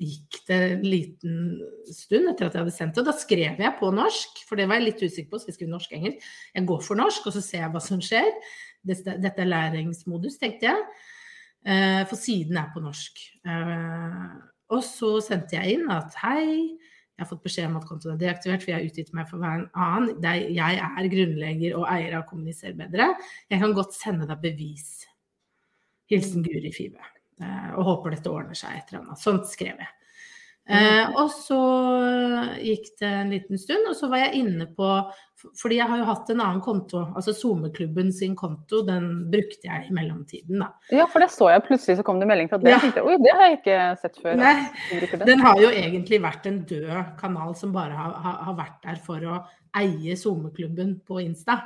gikk 0.00 0.40
det 0.48 0.58
en 0.70 0.84
liten 0.86 1.38
stund 1.92 2.30
etter 2.30 2.48
at 2.48 2.56
jeg 2.56 2.64
hadde 2.64 2.74
sendt 2.74 2.96
det. 2.96 3.02
Og 3.04 3.10
da 3.10 3.14
skrev 3.16 3.60
jeg 3.60 3.76
på 3.78 3.90
norsk, 3.94 4.42
for 4.48 4.60
det 4.60 4.66
var 4.70 4.80
jeg 4.80 4.88
litt 4.88 5.04
usikker 5.04 5.30
på. 5.30 5.40
Skal 5.42 5.52
jeg 5.52 5.58
skrive 5.58 5.74
norsk-engelsk? 5.74 6.28
Jeg 6.56 6.68
går 6.70 6.84
for 6.86 7.00
norsk, 7.00 7.28
og 7.28 7.36
så 7.36 7.42
ser 7.44 7.64
jeg 7.64 7.72
hva 7.74 7.82
som 7.84 8.02
skjer. 8.04 8.30
Dette, 8.90 9.16
dette 9.20 9.44
er 9.44 9.50
læringsmodus, 9.50 10.38
tenkte 10.40 10.70
jeg. 10.70 10.86
Eh, 11.68 12.02
for 12.08 12.16
siden 12.16 12.56
er 12.56 12.72
på 12.72 12.80
norsk. 12.84 13.20
Eh, 13.44 14.24
og 14.72 14.82
så 14.86 15.12
sendte 15.24 15.58
jeg 15.58 15.76
inn 15.76 15.92
at 15.92 16.16
hei, 16.22 16.46
jeg 17.20 17.26
har 17.26 17.28
fått 17.28 17.44
beskjed 17.44 17.68
om 17.68 17.76
at 17.82 17.84
kontoen 17.84 18.14
er 18.14 18.20
deaktivert, 18.22 18.64
for 18.64 18.72
jeg 18.72 18.78
har 18.78 18.88
utgitt 18.88 19.12
meg 19.12 19.28
for 19.28 19.42
hver 19.42 19.60
en 19.60 19.68
annen. 19.76 20.52
Jeg 20.56 20.80
er 20.80 21.12
grunnlegger 21.12 21.76
og 21.76 21.84
eier 21.92 22.16
av 22.16 22.24
Kommuniser 22.30 22.72
bedre. 22.78 23.12
Jeg 23.52 23.60
kan 23.60 23.76
godt 23.76 23.92
sende 23.98 24.28
deg 24.30 24.40
bevis. 24.40 25.02
Hilsen 26.08 26.46
Guri 26.46 26.72
Five. 26.72 27.19
Eh, 27.40 27.72
og 27.76 27.86
håper 27.86 28.16
dette 28.16 28.32
ordner 28.32 28.58
seg 28.58 28.76
et 28.76 28.92
eller 28.92 29.04
annet. 29.04 29.22
Sånt 29.22 29.48
skrev 29.50 29.80
jeg. 29.80 29.94
Eh, 30.70 31.06
og 31.18 31.32
så 31.34 31.58
gikk 32.62 32.92
det 33.00 33.08
en 33.08 33.32
liten 33.32 33.58
stund, 33.58 33.88
og 33.90 33.96
så 33.98 34.06
var 34.10 34.20
jeg 34.26 34.42
inne 34.44 34.68
på 34.70 34.86
Fordi 35.56 35.78
jeg 35.80 35.88
har 35.88 35.98
jo 35.98 36.04
hatt 36.04 36.28
en 36.30 36.42
annen 36.44 36.60
konto, 36.62 37.00
altså 37.16 37.32
SoMe-klubben 37.32 38.10
sin 38.12 38.34
konto, 38.36 38.82
den 38.84 39.06
brukte 39.32 39.70
jeg 39.70 39.86
i 39.88 39.94
mellomtiden, 39.96 40.60
da. 40.60 40.68
Ja, 40.92 41.06
for 41.08 41.24
det 41.24 41.30
så 41.32 41.48
jeg 41.48 41.64
plutselig, 41.64 41.96
så 41.96 42.04
kom 42.04 42.20
det 42.20 42.28
melding 42.28 42.50
fra 42.50 42.58
det. 42.60 42.68
Ja. 42.68 42.76
Jeg 42.76 42.90
tenkte, 42.90 43.06
Oi, 43.08 43.16
det 43.24 43.32
har 43.38 43.48
jeg 43.48 43.56
ikke 43.56 43.78
sett 44.02 44.20
før. 44.20 44.36
Nei. 44.36 44.52
Den 45.24 45.40
har 45.40 45.62
jo 45.64 45.72
egentlig 45.72 46.20
vært 46.20 46.50
en 46.50 46.60
død 46.68 46.92
kanal 47.22 47.56
som 47.56 47.72
bare 47.72 47.96
har, 47.96 48.12
har, 48.26 48.36
har 48.50 48.58
vært 48.60 48.84
der 48.84 49.00
for 49.06 49.24
å 49.24 49.40
eie 49.80 50.18
SoMe-klubben 50.20 50.98
på 51.08 51.22
Insta, 51.24 51.62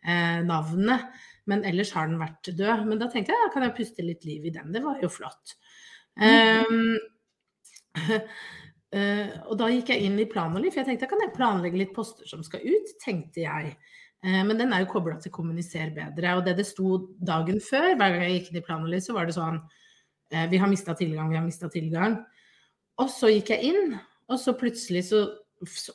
eh, 0.00 0.40
navnet. 0.48 1.20
Men 1.48 1.64
ellers 1.68 1.92
har 1.96 2.10
den 2.10 2.20
vært 2.20 2.50
død. 2.52 2.86
Men 2.88 3.00
da 3.00 3.08
tenkte 3.12 3.34
jeg, 3.34 3.44
ja, 3.44 3.52
kan 3.54 3.66
jeg 3.66 3.76
puste 3.78 4.04
litt 4.04 4.26
liv 4.28 4.48
i 4.48 4.54
den? 4.54 4.72
Det 4.74 4.84
var 4.84 5.00
jo 5.02 5.10
flott. 5.12 5.54
Um, 6.18 6.96
uh, 7.98 9.30
og 9.48 9.54
da 9.60 9.70
gikk 9.72 9.94
jeg 9.94 10.08
inn 10.08 10.18
i 10.20 10.28
Planoli, 10.28 10.72
for 10.72 10.82
jeg 10.82 10.90
tenkte 10.90 11.08
kan 11.10 11.24
jeg 11.24 11.36
planlegge 11.36 11.80
litt 11.80 11.94
poster 11.96 12.28
som 12.28 12.44
skal 12.46 12.64
ut, 12.66 12.92
tenkte 13.04 13.46
jeg. 13.46 13.76
Eh, 14.24 14.40
men 14.44 14.58
den 14.58 14.72
er 14.74 14.82
jo 14.82 14.90
kobla 14.90 15.18
til 15.22 15.32
kommuniser 15.34 15.92
bedre. 15.94 16.34
Og 16.36 16.44
det 16.46 16.56
det 16.58 16.66
sto 16.66 16.98
dagen 17.22 17.60
før, 17.62 17.94
hver 17.94 18.14
gang 18.14 18.24
jeg 18.26 18.38
gikk 18.38 18.50
inn 18.50 18.60
i 18.60 18.64
Planoli, 18.66 19.00
så 19.02 19.14
var 19.14 19.28
det 19.28 19.36
sånn 19.38 19.60
eh, 20.32 20.48
Vi 20.50 20.58
har 20.58 20.70
mista 20.70 20.94
tilgang, 20.98 21.30
vi 21.30 21.38
har 21.38 21.46
mista 21.46 21.70
tilgang. 21.72 22.18
Og 22.98 23.10
så 23.14 23.30
gikk 23.30 23.52
jeg 23.54 23.70
inn, 23.70 23.94
og 24.28 24.40
så 24.42 24.56
plutselig 24.58 25.04
så, 25.12 25.22
så 25.70 25.94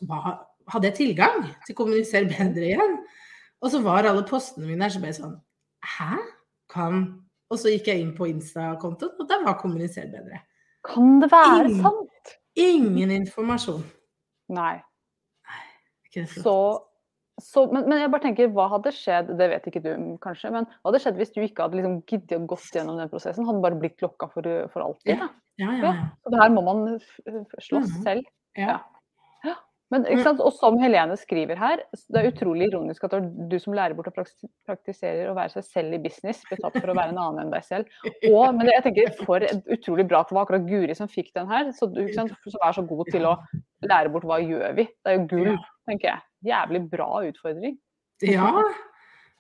hadde 0.71 0.87
jeg 0.87 0.99
tilgang 1.01 1.43
til 1.67 1.75
kommuniser 1.75 2.29
bedre 2.29 2.69
igjen. 2.69 2.95
Og 3.63 3.71
så 3.71 3.79
var 3.83 4.03
alle 4.09 4.25
postene 4.27 4.67
mine 4.67 4.83
der, 4.83 4.91
så 4.91 4.99
ble 4.99 5.07
jeg 5.13 5.19
sånn 5.21 5.37
Hæ? 5.97 6.17
Kan 6.73 7.03
Og 7.51 7.59
så 7.61 7.69
gikk 7.71 7.87
jeg 7.91 8.01
inn 8.03 8.13
på 8.17 8.27
Insta-kontoen, 8.27 9.13
og 9.21 9.27
der 9.29 9.43
var 9.45 9.59
kommuniser 9.61 10.07
bedre. 10.11 10.41
Kan 10.83 11.19
det 11.21 11.29
være 11.31 11.67
Ingen- 11.69 11.83
sant? 11.83 12.31
Ingen 12.59 13.11
informasjon. 13.11 13.83
Nei. 14.49 14.81
Så, 16.13 16.55
så 17.41 17.63
men, 17.71 17.87
men 17.89 17.99
jeg 18.03 18.11
bare 18.13 18.21
tenker, 18.27 18.49
hva 18.53 18.67
hadde 18.69 18.91
skjedd, 18.93 19.31
det 19.39 19.47
vet 19.49 19.67
ikke 19.69 19.81
du 19.81 19.91
kanskje, 20.21 20.51
men 20.53 20.67
hva 20.69 20.91
hadde 20.91 21.01
skjedd 21.01 21.17
hvis 21.21 21.31
du 21.33 21.39
ikke 21.41 21.65
hadde 21.65 21.79
liksom 21.79 21.95
giddet 22.09 22.35
å 22.37 22.45
gått 22.51 22.67
gjennom 22.75 22.99
den 23.01 23.09
prosessen? 23.09 23.47
Hadde 23.49 23.63
bare 23.65 23.79
blitt 23.81 24.01
lokka 24.05 24.29
for, 24.33 24.49
for 24.73 24.85
alltid? 24.85 25.15
Ja. 25.17 25.29
Ja, 25.61 25.71
ja, 25.77 25.83
ja. 25.85 26.05
Så 26.25 26.31
det 26.33 26.39
her 26.41 26.49
må 26.53 26.61
man 26.65 26.79
slåss 27.61 27.91
Mhm. 27.91 28.03
selv. 28.03 28.23
ja. 28.57 28.79
Men, 29.91 30.05
sant? 30.25 30.39
Og 30.41 30.55
som 30.55 30.77
Helene 30.81 31.15
skriver 31.19 31.59
her, 31.59 31.81
det 31.93 32.21
er 32.21 32.29
utrolig 32.31 32.69
ironisk 32.71 33.03
at 33.05 33.13
du 33.49 33.55
som 33.61 33.75
lærer 33.77 33.93
bort 33.97 34.09
og 34.09 34.15
praktiserer 34.65 35.29
å 35.29 35.35
være 35.37 35.53
seg 35.57 35.67
selv 35.67 35.97
i 35.97 36.01
business, 36.01 36.41
blir 36.49 36.61
tatt 36.63 36.79
for 36.79 36.89
å 36.89 36.95
være 36.97 37.13
en 37.13 37.19
annen 37.21 37.43
enn 37.43 37.51
deg 37.53 37.67
selv. 37.67 37.91
Og, 38.31 38.47
men 38.57 38.71
jeg 38.71 38.85
tenker, 38.87 39.11
for 39.19 39.45
utrolig 39.75 40.07
bra 40.09 40.23
at 40.23 40.31
det 40.31 40.37
var 40.39 40.47
akkurat 40.47 40.65
Guri 40.69 40.95
som 40.97 41.11
fikk 41.11 41.29
den 41.37 41.51
her, 41.51 41.69
så 41.77 41.89
du 41.91 42.01
som 42.15 42.31
er 42.31 42.73
Så 42.73 42.85
god 42.89 43.11
til 43.13 43.27
å 43.29 43.35
lære 43.85 44.13
bort 44.13 44.25
hva 44.29 44.39
gjør 44.41 44.79
vi. 44.79 44.87
Det 44.87 45.13
er 45.13 45.19
jo 45.19 45.27
gull, 45.29 45.53
tenker 45.89 46.13
jeg. 46.13 46.25
Jævlig 46.53 46.83
bra 46.89 47.11
utfordring. 47.27 47.77
Ja. 48.25 48.49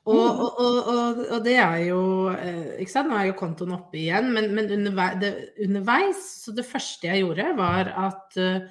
Og, 0.03 0.19
og, 0.19 0.59
og, 0.59 0.77
og, 0.91 1.19
og 1.31 1.43
det 1.45 1.53
er 1.63 1.77
jo 1.85 1.99
eh, 2.35 2.73
Ikke 2.83 2.91
sant, 2.91 3.07
nå 3.07 3.15
er 3.15 3.29
jo 3.29 3.37
kontoen 3.39 3.71
oppe 3.77 4.01
igjen, 4.01 4.33
men, 4.35 4.49
men 4.51 4.67
underveis, 4.75 5.13
det, 5.21 5.29
underveis 5.63 6.23
Så 6.41 6.51
det 6.57 6.65
første 6.67 7.07
jeg 7.07 7.21
gjorde, 7.23 7.45
var 7.55 7.87
at 8.09 8.35
eh, 8.43 8.65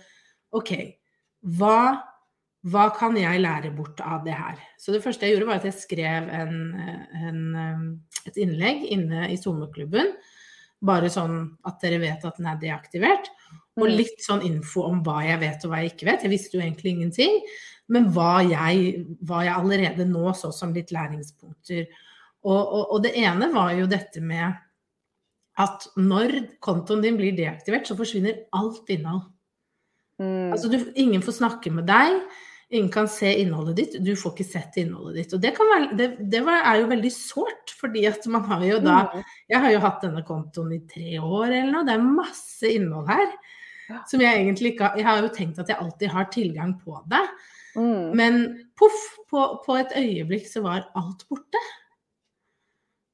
OK, 0.53 0.75
hva, 1.43 2.03
hva 2.71 2.85
kan 2.95 3.17
jeg 3.19 3.43
lære 3.43 3.73
bort 3.75 4.01
av 4.05 4.23
det 4.27 4.37
her? 4.39 4.61
Så 4.79 4.95
det 4.95 5.03
første 5.03 5.27
jeg 5.27 5.37
gjorde, 5.37 5.49
var 5.51 5.59
at 5.61 5.67
jeg 5.67 5.81
skrev 5.81 6.29
en, 6.31 6.55
en, 7.19 7.43
eh, 7.59 8.23
et 8.31 8.39
innlegg 8.45 8.87
inne 8.95 9.27
i 9.33 9.39
SoMe-klubben. 9.41 10.15
Bare 10.83 11.11
sånn 11.11 11.57
at 11.67 11.83
dere 11.83 12.01
vet 12.03 12.25
at 12.27 12.39
den 12.39 12.49
er 12.51 12.63
deaktivert. 12.63 13.31
Og 13.79 13.89
Mm. 13.89 13.97
litt 13.97 14.21
sånn 14.21 14.43
info 14.45 14.83
om 14.85 15.03
hva 15.03 15.23
jeg 15.25 15.41
vet 15.41 15.65
og 15.65 15.71
hva 15.73 15.83
jeg 15.83 15.95
ikke 15.95 16.11
vet. 16.11 16.23
Jeg 16.27 16.31
visste 16.31 16.59
jo 16.59 16.63
egentlig 16.63 16.93
ingenting. 16.93 17.41
Men 17.89 18.11
hva 18.13 18.43
jeg, 18.45 19.07
hva 19.27 19.43
jeg 19.45 19.55
allerede 19.55 20.07
nå 20.07 20.33
så 20.37 20.53
som 20.55 20.75
litt 20.75 20.93
læringspunkter. 20.93 21.87
Og, 22.45 22.61
og, 22.61 22.93
og 22.93 23.03
det 23.03 23.15
ene 23.17 23.49
var 23.55 23.73
jo 23.75 23.87
dette 23.91 24.21
med 24.21 24.55
at 25.63 25.87
når 25.97 26.59
kontoen 26.65 27.03
din 27.03 27.19
blir 27.19 27.35
deaktivert, 27.37 27.87
så 27.87 27.97
forsvinner 27.99 28.45
alt 28.57 28.89
innhold. 28.93 29.27
Mm. 30.21 30.53
Altså 30.53 30.71
du, 30.73 30.79
ingen 30.99 31.23
får 31.25 31.39
snakke 31.39 31.73
med 31.75 31.87
deg, 31.89 32.19
ingen 32.73 32.91
kan 32.93 33.09
se 33.11 33.31
innholdet 33.43 33.79
ditt, 33.79 33.97
du 34.05 34.13
får 34.17 34.35
ikke 34.35 34.49
sett 34.49 34.77
innholdet 34.81 35.19
ditt. 35.21 35.35
Og 35.37 35.43
det, 35.43 35.55
kan 35.57 35.71
være, 35.73 35.89
det, 35.99 36.09
det 36.33 36.43
var, 36.47 36.63
er 36.69 36.83
jo 36.83 36.91
veldig 36.93 37.13
sårt, 37.15 37.75
fordi 37.79 38.05
at 38.09 38.29
man 38.33 38.47
har 38.51 38.65
jo 38.69 38.79
da 38.83 39.01
Mm. 39.13 39.25
Jeg 39.53 39.61
har 39.61 39.73
jo 39.75 39.83
hatt 39.83 40.05
denne 40.05 40.23
kontoen 40.25 40.77
i 40.77 40.85
tre 40.89 41.19
år 41.21 41.51
eller 41.51 41.73
noe, 41.73 41.85
det 41.89 41.97
er 41.97 42.07
masse 42.07 42.69
innhold 42.69 43.11
her. 43.11 43.35
Som 44.09 44.23
jeg 44.23 44.39
egentlig 44.39 44.73
ikke 44.73 44.87
har 44.89 44.97
Jeg 44.97 45.05
har 45.05 45.19
jo 45.21 45.33
tenkt 45.35 45.59
at 45.61 45.69
jeg 45.69 45.77
alltid 45.77 46.09
har 46.09 46.31
tilgang 46.33 46.77
på 46.81 46.97
det. 47.11 47.23
Mm. 47.77 48.17
Men 48.17 48.39
poff, 48.79 49.01
på, 49.29 49.43
på 49.67 49.77
et 49.81 49.93
øyeblikk 49.97 50.47
så 50.49 50.63
var 50.65 50.89
alt 50.97 51.27
borte. 51.29 51.61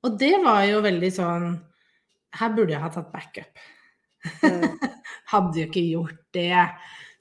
Og 0.06 0.18
det 0.20 0.36
var 0.44 0.62
jo 0.68 0.82
veldig 0.84 1.10
sånn 1.14 1.48
Her 2.38 2.54
burde 2.54 2.74
jeg 2.74 2.82
ha 2.82 2.90
tatt 2.92 3.10
backup. 3.14 3.66
Mm. 4.44 4.78
Hadde 5.28 5.60
jo 5.60 5.68
ikke 5.68 5.84
gjort 5.90 6.22
det. 6.36 6.64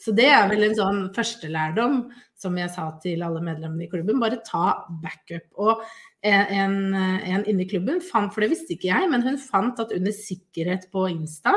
Så 0.02 0.14
det 0.16 0.28
er 0.30 0.48
vel 0.52 0.68
en 0.68 0.78
sånn 0.78 1.00
førstelærdom 1.16 2.02
som 2.38 2.58
jeg 2.60 2.70
sa 2.70 2.86
til 3.02 3.24
alle 3.26 3.42
medlemmene 3.42 3.88
i 3.88 3.90
klubben. 3.92 4.22
Bare 4.22 4.40
ta 4.46 4.76
backup. 5.02 5.48
Og 5.58 5.82
en, 6.22 6.54
en, 6.54 6.78
en 6.94 7.46
inne 7.50 7.66
i 7.66 7.70
klubben 7.70 8.02
fant, 8.06 8.30
for 8.34 8.46
det 8.46 8.52
visste 8.54 8.76
ikke 8.76 8.92
jeg, 8.92 9.10
men 9.12 9.26
hun 9.26 9.40
fant 9.42 9.80
at 9.82 9.94
under 9.96 10.14
sikkerhet 10.14 10.88
på 10.94 11.08
Insta, 11.12 11.56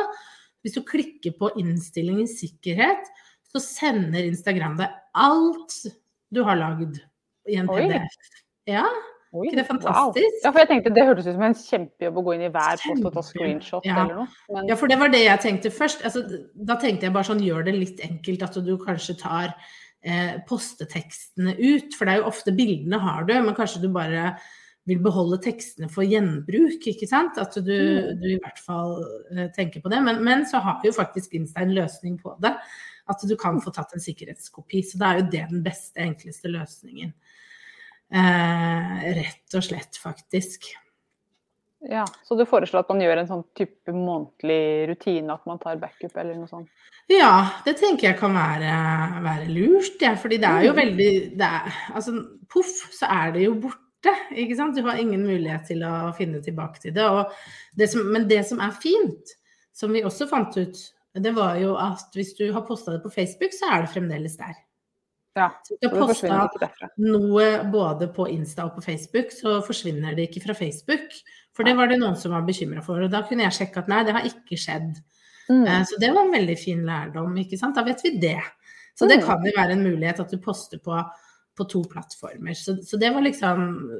hvis 0.64 0.76
du 0.76 0.82
klikker 0.84 1.36
på 1.38 1.52
innstillingen 1.60 2.28
sikkerhet, 2.28 3.08
så 3.50 3.62
sender 3.62 4.26
Instagram 4.28 4.76
deg 4.78 4.92
alt 5.18 5.76
du 6.30 6.42
har 6.46 6.58
lagd 6.60 7.00
i 7.50 7.56
en 7.60 7.70
Oi. 7.72 7.82
PDF. 7.82 8.18
Ja, 8.70 8.84
Oi, 9.32 9.44
ikke 9.46 9.56
det 9.60 9.62
wow. 9.62 9.68
fantastisk? 9.76 10.38
Ja, 10.44 10.50
for 10.50 10.58
jeg 10.58 10.68
tenkte 10.72 10.90
Det 10.94 11.04
hørtes 11.06 11.26
ut 11.28 11.34
som 11.36 11.42
en 11.46 11.54
kjempejobb 11.54 12.16
å 12.18 12.22
gå 12.26 12.32
inn 12.34 12.46
i 12.48 12.48
hver 12.50 12.80
post 12.82 13.04
og 13.06 13.12
ta 13.14 13.22
screenshot 13.22 13.84
Ja. 13.86 14.00
eller 14.02 14.14
noe. 14.22 14.26
Men, 14.50 14.66
Ja, 14.72 14.74
for 14.80 14.90
det 14.90 14.98
var 14.98 15.08
det 15.12 15.20
jeg 15.24 15.40
tenkte 15.44 15.70
først. 15.70 16.02
Altså, 16.04 16.24
da 16.54 16.74
tenkte 16.76 17.06
jeg 17.06 17.12
bare 17.14 17.28
sånn, 17.30 17.44
gjør 17.46 17.64
det 17.68 17.74
litt 17.76 18.00
enkelt 18.02 18.42
at 18.42 18.58
du 18.66 18.72
kanskje 18.78 19.14
tar 19.20 19.54
eh, 20.02 20.38
postetekstene 20.48 21.54
ut. 21.58 21.94
For 21.94 22.04
det 22.08 22.14
er 22.14 22.18
jo 22.22 22.30
ofte 22.32 22.56
bildene 22.56 22.98
har 22.98 23.24
du, 23.28 23.34
men 23.42 23.54
kanskje 23.54 23.82
du 23.82 23.88
bare 23.92 24.34
vil 24.88 24.98
beholde 25.04 25.38
tekstene 25.44 25.90
for 25.92 26.02
gjenbruk, 26.08 26.82
ikke 26.88 27.06
sant? 27.06 27.38
At 27.38 27.54
du, 27.54 27.70
Mm. 27.70 28.20
du 28.20 28.26
i 28.32 28.38
hvert 28.40 28.58
fall 28.58 29.04
eh, 29.36 29.48
tenker 29.54 29.80
på 29.84 29.90
det. 29.92 30.02
Men, 30.02 30.24
men 30.24 30.46
så 30.46 30.58
har 30.58 30.80
jo 30.82 30.90
faktisk 30.96 31.34
Insta 31.38 31.60
en 31.62 31.74
løsning 31.76 32.18
på 32.18 32.34
det. 32.42 32.56
At 33.08 33.20
du 33.28 33.36
kan 33.36 33.60
få 33.60 33.70
tatt 33.74 33.92
en 33.94 34.00
sikkerhetskopi. 34.00 34.82
Så 34.82 34.98
da 34.98 35.12
er 35.12 35.20
jo 35.20 35.28
det 35.30 35.46
den 35.50 35.62
beste, 35.62 36.00
enkleste 36.00 36.48
løsningen. 36.50 37.12
Eh, 38.12 38.94
rett 39.14 39.54
og 39.54 39.62
slett, 39.62 39.96
faktisk. 40.02 40.64
ja, 41.88 42.04
så 42.26 42.36
du 42.36 42.42
foreslår 42.44 42.82
at 42.82 42.88
man 42.92 43.00
gjør 43.00 43.20
en 43.22 43.28
sånn 43.28 43.44
type 43.56 43.92
månedlig 43.94 44.88
rutine, 44.90 45.32
at 45.32 45.46
man 45.48 45.58
tar 45.62 45.78
backup 45.80 46.16
eller 46.18 46.34
noe 46.36 46.48
sånt? 46.50 46.68
Ja, 47.08 47.48
det 47.64 47.76
tenker 47.80 48.10
jeg 48.10 48.18
kan 48.18 48.34
være, 48.36 48.72
være 49.24 49.46
lurt. 49.48 49.96
Ja, 50.02 50.12
fordi 50.20 50.36
det 50.42 50.50
er 50.50 50.66
jo 50.66 50.72
Mm. 50.74 50.80
veldig 50.82 51.38
det 51.38 51.46
er, 51.46 51.72
altså, 51.94 52.12
Poff, 52.50 52.74
så 52.92 53.06
er 53.08 53.32
det 53.32 53.44
jo 53.46 53.54
borte. 53.54 54.12
ikke 54.34 54.56
sant? 54.56 54.74
Du 54.76 54.82
har 54.82 54.96
ingen 54.98 55.22
mulighet 55.26 55.66
til 55.68 55.82
å 55.82 56.14
finne 56.16 56.42
tilbake 56.42 56.80
til 56.80 56.92
det. 56.94 57.26
Det 57.76 57.88
som, 57.90 58.06
men 58.12 58.26
det 58.28 58.44
som 58.46 58.58
er 58.60 58.70
fint, 58.72 59.34
som 59.72 59.92
vi 59.92 60.02
også 60.02 60.28
fant 60.28 60.56
ut, 60.56 60.76
det 61.14 61.34
var 61.34 61.56
jo 61.58 61.74
at 61.76 62.12
hvis 62.14 62.34
du 62.38 62.52
har 62.52 62.62
posta 62.62 62.92
det 62.92 63.02
på 63.02 63.10
Facebook, 63.12 63.52
så 63.52 63.70
er 63.72 63.82
det 63.82 63.90
fremdeles 63.94 64.36
der. 64.38 64.54
Ja, 65.38 65.46
det 65.80 65.90
har 65.92 66.08
posta 66.08 66.48
noe 66.98 67.44
både 67.70 68.08
på 68.14 68.26
Insta 68.32 68.64
og 68.66 68.74
på 68.74 68.82
Facebook, 68.82 69.30
så 69.30 69.60
forsvinner 69.62 70.16
det 70.18 70.26
ikke 70.28 70.42
fra 70.48 70.56
Facebook. 70.58 71.14
For 71.54 71.66
det 71.66 71.76
var 71.78 71.86
det 71.90 72.00
noen 72.00 72.16
som 72.18 72.32
var 72.34 72.42
bekymra 72.46 72.82
for. 72.82 73.02
Og 73.04 73.10
da 73.12 73.22
kunne 73.28 73.44
jeg 73.46 73.54
sjekke 73.60 73.82
at 73.84 73.88
nei, 73.90 74.02
det 74.06 74.14
har 74.16 74.26
ikke 74.26 74.58
skjedd. 74.58 74.98
Mm. 75.50 75.64
Eh, 75.66 75.82
Så 75.86 75.98
det 76.02 76.10
var 76.14 76.24
en 76.24 76.34
veldig 76.34 76.58
fin 76.58 76.82
lærdom, 76.86 77.36
ikke 77.42 77.58
sant. 77.58 77.74
Da 77.78 77.82
vet 77.86 78.02
vi 78.04 78.16
det. 78.18 78.38
Så 78.98 79.06
det 79.08 79.20
Mm. 79.20 79.26
kan 79.26 79.44
jo 79.46 79.52
være 79.56 79.72
en 79.72 79.82
mulighet 79.86 80.20
at 80.20 80.30
du 80.30 80.38
poster 80.38 80.78
på, 80.78 80.98
på 81.56 81.64
to 81.68 81.82
plattformer. 81.84 82.54
Så, 82.54 82.76
så 82.82 82.98
det 82.98 83.12
var 83.14 83.20
liksom 83.22 83.90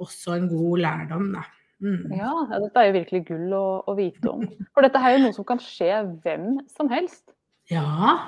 også 0.00 0.36
en 0.36 0.48
god 0.48 0.78
lærdom, 0.78 1.32
da. 1.32 1.42
Mm. 1.80 2.10
Ja, 2.16 2.32
ja, 2.50 2.58
dette 2.58 2.80
er 2.80 2.88
jo 2.88 2.96
virkelig 2.98 3.26
gull 3.28 3.52
å, 3.54 3.64
å 3.86 3.94
vite 3.96 4.30
om. 4.30 4.46
For 4.74 4.82
dette 4.82 4.98
er 4.98 5.16
jo 5.16 5.24
noe 5.26 5.34
som 5.36 5.44
kan 5.44 5.58
skje 5.62 5.92
hvem 6.24 6.58
som 6.74 6.88
helst. 6.88 7.22
Ja. 7.70 8.18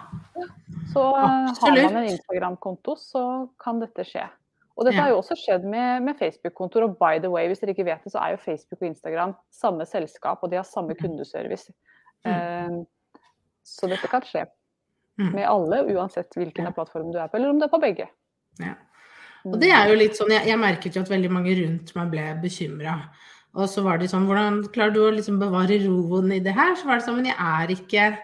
Så 0.92 1.02
Absolutt. 1.16 1.82
har 1.82 1.92
man 1.92 2.02
en 2.04 2.10
Instagram-konto, 2.12 2.96
så 2.98 3.22
kan 3.62 3.80
dette 3.80 4.04
skje. 4.04 4.26
Og 4.76 4.84
dette 4.86 4.96
Ja. 4.96 5.02
har 5.02 5.10
jo 5.10 5.18
også 5.20 5.36
skjedd 5.36 5.64
med, 5.64 6.02
med 6.02 6.16
Facebook-kontoer. 6.18 6.84
Og 6.88 6.98
by 6.98 7.18
the 7.20 7.30
way, 7.30 7.46
hvis 7.48 7.60
dere 7.60 7.74
ikke 7.74 7.84
vet 7.84 8.04
det, 8.04 8.12
så 8.12 8.18
er 8.22 8.30
jo 8.34 8.42
Facebook 8.44 8.80
og 8.82 8.88
Instagram 8.88 9.34
samme 9.52 9.86
selskap, 9.86 10.38
og 10.42 10.50
de 10.50 10.56
har 10.56 10.64
samme 10.64 10.94
kundeservice. 10.94 11.70
Eh, 12.24 12.68
så 13.64 13.88
dette 13.88 14.08
kan 14.08 14.22
skje 14.22 14.46
Mm. 15.20 15.34
med 15.34 15.44
alle, 15.44 15.82
uansett 15.92 16.32
hvilken 16.32 16.64
ja. 16.64 16.70
plattform 16.72 17.10
du 17.12 17.18
er 17.18 17.26
på, 17.28 17.36
eller 17.36 17.50
om 17.50 17.58
du 17.58 17.64
er 17.66 17.68
på 17.68 17.80
begge. 17.80 18.06
ja. 18.60 18.74
Og 19.44 19.58
det 19.60 19.68
er 19.70 19.88
jo 19.88 19.94
litt 19.96 20.12
sånn, 20.16 20.28
jeg, 20.30 20.46
jeg 20.46 20.58
merket 20.58 20.94
jo 20.96 21.00
at 21.02 21.08
veldig 21.10 21.30
mange 21.32 21.52
rundt 21.56 21.94
meg 21.96 22.10
ble 22.10 22.24
bekymra. 22.42 22.94
Og 23.54 23.68
så 23.68 23.82
var 23.82 23.98
de 23.98 24.06
sånn, 24.08 24.24
hvordan 24.28 24.62
klarer 24.72 24.92
du 24.94 25.00
å 25.00 25.12
liksom 25.12 25.38
bevare 25.40 25.76
roen 25.86 26.32
i 26.32 26.38
det 26.40 26.52
her? 26.54 26.74
Så 26.76 26.84
var 26.86 26.96
det 27.00 27.04
sånn, 27.06 27.16
men 27.16 27.24
jeg 27.26 27.36
er 27.36 27.72
ikke 27.74 28.18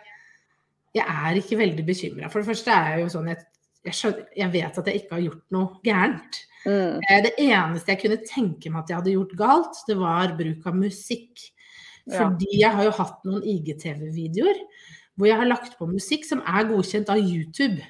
jeg 0.95 1.05
er 1.07 1.39
ikke 1.41 1.59
veldig 1.61 1.85
bekymra. 1.87 2.31
For 2.33 2.41
det 2.43 2.51
første 2.51 2.73
er 2.73 2.93
jeg 2.95 3.05
jo 3.05 3.13
sånn 3.17 3.31
jeg, 3.33 3.43
jeg, 3.87 3.97
skjønner, 3.99 4.29
jeg 4.43 4.53
vet 4.55 4.79
at 4.81 4.91
jeg 4.91 5.03
ikke 5.03 5.17
har 5.17 5.25
gjort 5.27 5.57
noe 5.57 5.81
gærent. 5.87 6.41
Mm. 6.67 7.03
Eh, 7.03 7.21
Det 7.27 7.35
eneste 7.43 7.93
jeg 7.93 8.03
kunne 8.03 8.23
tenke 8.27 8.73
meg 8.73 8.83
at 8.83 8.93
jeg 8.93 9.01
hadde 9.01 9.17
gjort 9.17 9.37
galt, 9.39 9.83
det 9.89 9.99
var 10.01 10.35
bruk 10.39 10.67
av 10.67 10.79
musikk. 10.79 11.45
Ja. 12.07 12.23
Fordi 12.23 12.53
jeg 12.55 12.71
har 12.79 12.87
jo 12.87 12.95
hatt 13.01 13.27
noen 13.27 13.43
IGTV-videoer 13.43 14.63
hvor 15.17 15.31
jeg 15.31 15.41
har 15.41 15.49
lagt 15.49 15.79
på 15.79 15.89
musikk 15.89 16.27
som 16.29 16.43
er 16.45 16.69
godkjent 16.69 17.09
av 17.13 17.21
YouTube. 17.21 17.81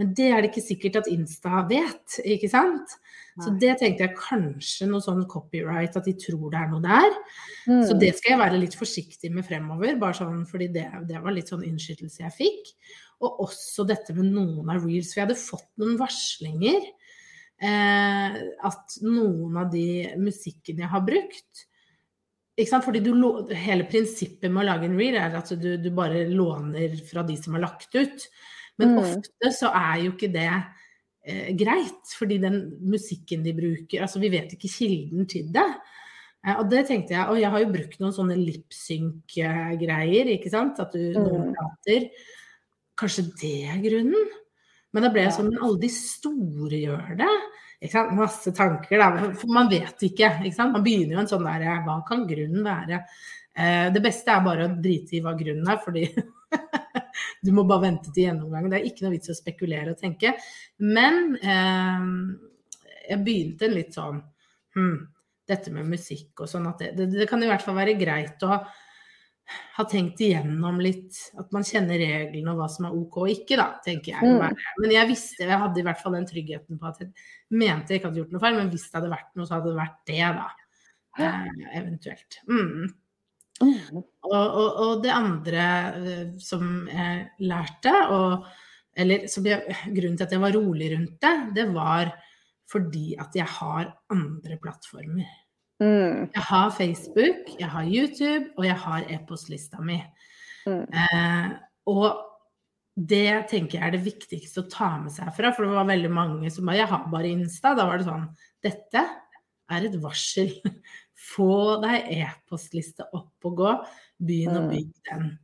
Men 0.00 0.10
det 0.18 0.26
er 0.26 0.42
det 0.42 0.50
ikke 0.50 0.64
sikkert 0.66 0.96
at 1.02 1.10
Insta 1.12 1.62
vet, 1.70 2.18
ikke 2.26 2.50
sant? 2.50 2.96
Så 3.42 3.50
det 3.58 3.72
tenkte 3.80 4.04
jeg 4.06 4.16
kanskje 4.18 4.86
noe 4.86 5.02
sånn 5.02 5.24
copyright, 5.30 5.96
at 5.98 6.06
de 6.06 6.14
tror 6.22 6.52
det 6.52 6.60
er 6.60 6.68
noe 6.70 6.84
der. 6.84 7.16
Mm. 7.66 7.80
Så 7.88 7.96
det 7.98 8.12
skal 8.18 8.34
jeg 8.34 8.42
være 8.44 8.60
litt 8.62 8.76
forsiktig 8.78 9.32
med 9.34 9.46
fremover, 9.48 9.96
bare 9.98 10.14
sånn 10.20 10.44
fordi 10.46 10.68
det, 10.76 10.84
det 11.08 11.22
var 11.24 11.34
litt 11.34 11.50
sånn 11.50 11.64
innskytelse 11.66 12.22
jeg 12.22 12.36
fikk. 12.36 12.70
Og 13.26 13.40
også 13.48 13.86
dette 13.88 14.14
med 14.14 14.30
noen 14.36 14.70
av 14.70 14.84
reels, 14.86 15.10
for 15.12 15.22
jeg 15.22 15.26
hadde 15.26 15.40
fått 15.40 15.70
noen 15.82 15.98
varslinger. 15.98 16.86
Eh, 17.64 18.38
at 18.70 18.96
noen 19.02 19.56
av 19.62 19.70
de 19.72 19.86
musikkene 20.20 20.84
jeg 20.84 20.92
har 20.94 21.06
brukt? 21.06 21.64
Fordi 22.84 23.00
du, 23.02 23.10
Hele 23.58 23.86
prinsippet 23.90 24.46
med 24.50 24.62
å 24.62 24.68
lage 24.68 24.86
en 24.86 24.98
reel 24.98 25.16
er 25.18 25.34
at 25.34 25.50
du, 25.58 25.72
du 25.82 25.90
bare 25.94 26.26
låner 26.30 26.94
fra 27.08 27.24
de 27.26 27.34
som 27.40 27.56
har 27.56 27.64
lagt 27.66 27.94
ut. 27.98 28.28
Men 28.78 28.94
Mm. 28.94 28.98
ofte 29.02 29.50
så 29.54 29.70
er 29.74 30.04
jo 30.04 30.12
ikke 30.12 30.32
det 30.34 30.50
eh, 31.24 31.52
greit, 31.56 32.14
fordi 32.18 32.38
den 32.42 32.58
musikken 32.80 33.42
de 33.44 33.52
bruker 33.56 34.02
Altså, 34.04 34.20
vi 34.20 34.28
vet 34.32 34.52
ikke 34.56 34.70
kilden 34.70 35.26
til 35.30 35.50
det. 35.54 35.66
Eh, 36.46 36.54
og 36.60 36.68
det 36.70 36.86
tenkte 36.88 37.14
jeg, 37.16 37.26
og 37.28 37.38
jeg 37.40 37.50
har 37.50 37.60
jo 37.64 37.72
brukt 37.72 37.98
noen 38.00 38.12
sånne 38.12 38.36
lipsynk-greier, 38.38 40.30
ikke 40.36 40.50
sant. 40.52 40.80
At 40.80 40.92
du 40.92 41.14
Mm. 41.16 41.54
prater. 41.54 42.10
Kanskje 42.96 43.24
det 43.40 43.64
er 43.68 43.80
grunnen? 43.82 44.28
Men 44.92 45.02
da 45.02 45.08
ble 45.10 45.22
jeg 45.22 45.32
sånn, 45.32 45.50
men 45.50 45.62
alle 45.62 45.80
de 45.80 45.88
store 45.88 46.78
gjør 46.78 47.16
det. 47.18 47.34
Masse 48.14 48.52
tanker, 48.54 48.96
da. 48.98 49.32
For 49.34 49.46
man 49.48 49.68
vet 49.68 49.98
ikke. 50.00 50.30
ikke 50.44 50.54
sant? 50.54 50.72
Man 50.72 50.84
begynner 50.84 51.16
jo 51.16 51.18
en 51.20 51.26
sånn 51.26 51.44
der 51.44 51.82
Hva 51.84 52.06
kan 52.06 52.26
grunnen 52.28 52.62
være? 52.64 53.04
Eh, 53.56 53.90
det 53.90 54.02
beste 54.02 54.28
er 54.30 54.40
bare 54.44 54.68
å 54.68 54.82
drite 54.82 55.16
i 55.16 55.20
hva 55.20 55.34
grunnen 55.36 55.68
er, 55.68 55.78
fordi 55.84 56.06
du 57.42 57.52
må 57.54 57.64
bare 57.68 57.86
vente 57.88 58.12
til 58.12 58.28
gjennomgangen. 58.28 58.72
Det 58.72 58.80
er 58.80 58.88
ikke 58.88 59.06
noe 59.06 59.14
vits 59.16 59.30
i 59.30 59.34
å 59.34 59.38
spekulere 59.38 59.94
og 59.94 60.00
tenke. 60.00 60.34
Men 60.82 61.36
eh, 61.40 62.06
jeg 63.10 63.24
begynte 63.24 63.68
en 63.68 63.76
litt 63.76 63.96
sånn 63.96 64.22
hm, 64.76 64.96
Dette 65.44 65.68
med 65.74 65.90
musikk 65.92 66.40
og 66.40 66.48
sånn 66.48 66.70
at 66.70 66.80
det, 66.80 66.94
det, 66.96 67.10
det 67.12 67.28
kan 67.28 67.42
i 67.44 67.48
hvert 67.50 67.60
fall 67.60 67.76
være 67.76 67.98
greit 68.00 68.40
å 68.46 68.54
ha, 68.54 69.84
tenkt 69.84 70.22
igjennom 70.24 70.78
litt. 70.80 71.18
At 71.36 71.52
man 71.52 71.66
kjenner 71.68 72.00
reglene 72.00 72.54
og 72.54 72.62
hva 72.62 72.68
som 72.72 72.88
er 72.88 72.96
OK 72.96 73.18
og 73.26 73.32
ikke, 73.32 73.58
da, 73.60 73.66
tenker 73.84 74.14
jeg. 74.14 74.24
Mm. 74.24 74.56
Men 74.80 74.94
jeg 74.94 75.10
visste, 75.10 75.44
jeg 75.44 75.60
hadde 75.60 75.82
i 75.82 75.84
hvert 75.84 76.00
fall 76.00 76.16
den 76.16 76.28
tryggheten 76.30 76.80
på 76.80 76.88
at 76.88 77.02
jeg 77.04 77.12
mente 77.52 77.92
jeg 77.92 78.00
ikke 78.00 78.08
hadde 78.08 78.22
gjort 78.22 78.32
noe 78.32 78.44
feil, 78.46 78.56
men 78.56 78.72
hvis 78.72 78.86
det 78.88 78.98
hadde 78.98 79.12
vært 79.12 79.34
noe, 79.36 79.48
så 79.50 79.58
hadde 79.58 79.68
det 79.68 79.80
vært 79.82 80.00
det, 80.08 80.22
da. 80.40 80.48
Eh, 81.14 81.50
eventuelt. 81.82 82.40
Mm. 82.48 82.88
Mm. 83.62 84.02
Og, 84.24 84.34
og, 84.34 84.68
og 84.82 85.02
det 85.04 85.12
andre 85.14 85.64
eh, 86.00 86.28
som 86.42 86.88
jeg 86.90 87.46
lærte, 87.46 87.92
og, 88.10 88.46
eller 88.98 89.26
jeg, 89.28 89.78
grunnen 89.94 90.18
til 90.18 90.26
at 90.26 90.34
jeg 90.34 90.42
var 90.42 90.56
rolig 90.56 90.90
rundt 90.94 91.16
det, 91.22 91.34
det 91.60 91.68
var 91.74 92.10
fordi 92.70 93.14
at 93.20 93.34
jeg 93.36 93.46
har 93.60 93.90
andre 94.10 94.58
plattformer. 94.62 95.30
Mm. 95.82 96.30
Jeg 96.34 96.44
har 96.48 96.70
Facebook, 96.70 97.50
jeg 97.60 97.70
har 97.70 97.84
YouTube, 97.86 98.52
og 98.56 98.66
jeg 98.66 98.76
har 98.86 99.08
e-postlista 99.10 99.82
mi. 99.84 99.98
Mm. 100.66 100.86
Eh, 100.88 101.50
og 101.90 102.22
det 102.94 103.50
tenker 103.50 103.80
jeg 103.80 103.86
er 103.88 103.96
det 103.96 104.04
viktigste 104.04 104.62
å 104.62 104.70
ta 104.70 104.92
med 105.02 105.12
seg 105.12 105.26
herfra, 105.28 105.50
for 105.52 105.66
det 105.66 105.74
var 105.74 105.88
veldig 105.88 106.10
mange 106.14 106.50
som 106.54 106.68
bare 106.68 106.78
Jeg 106.78 106.90
har 106.92 107.08
bare 107.10 107.32
Insta. 107.34 107.74
Da 107.74 107.88
var 107.88 107.98
det 107.98 108.06
sånn 108.06 108.28
Dette 108.64 109.02
er 109.74 109.88
et 109.88 109.96
varsel. 110.00 110.54
Få 111.14 111.80
deg 111.82 112.08
e-postliste 112.10 113.06
opp 113.14 113.46
og 113.48 113.56
gå. 113.60 113.72
Begynn 114.18 114.56
å 114.58 114.62
Mm. 114.64 114.70
bygge 114.70 115.02
den. 115.10 115.38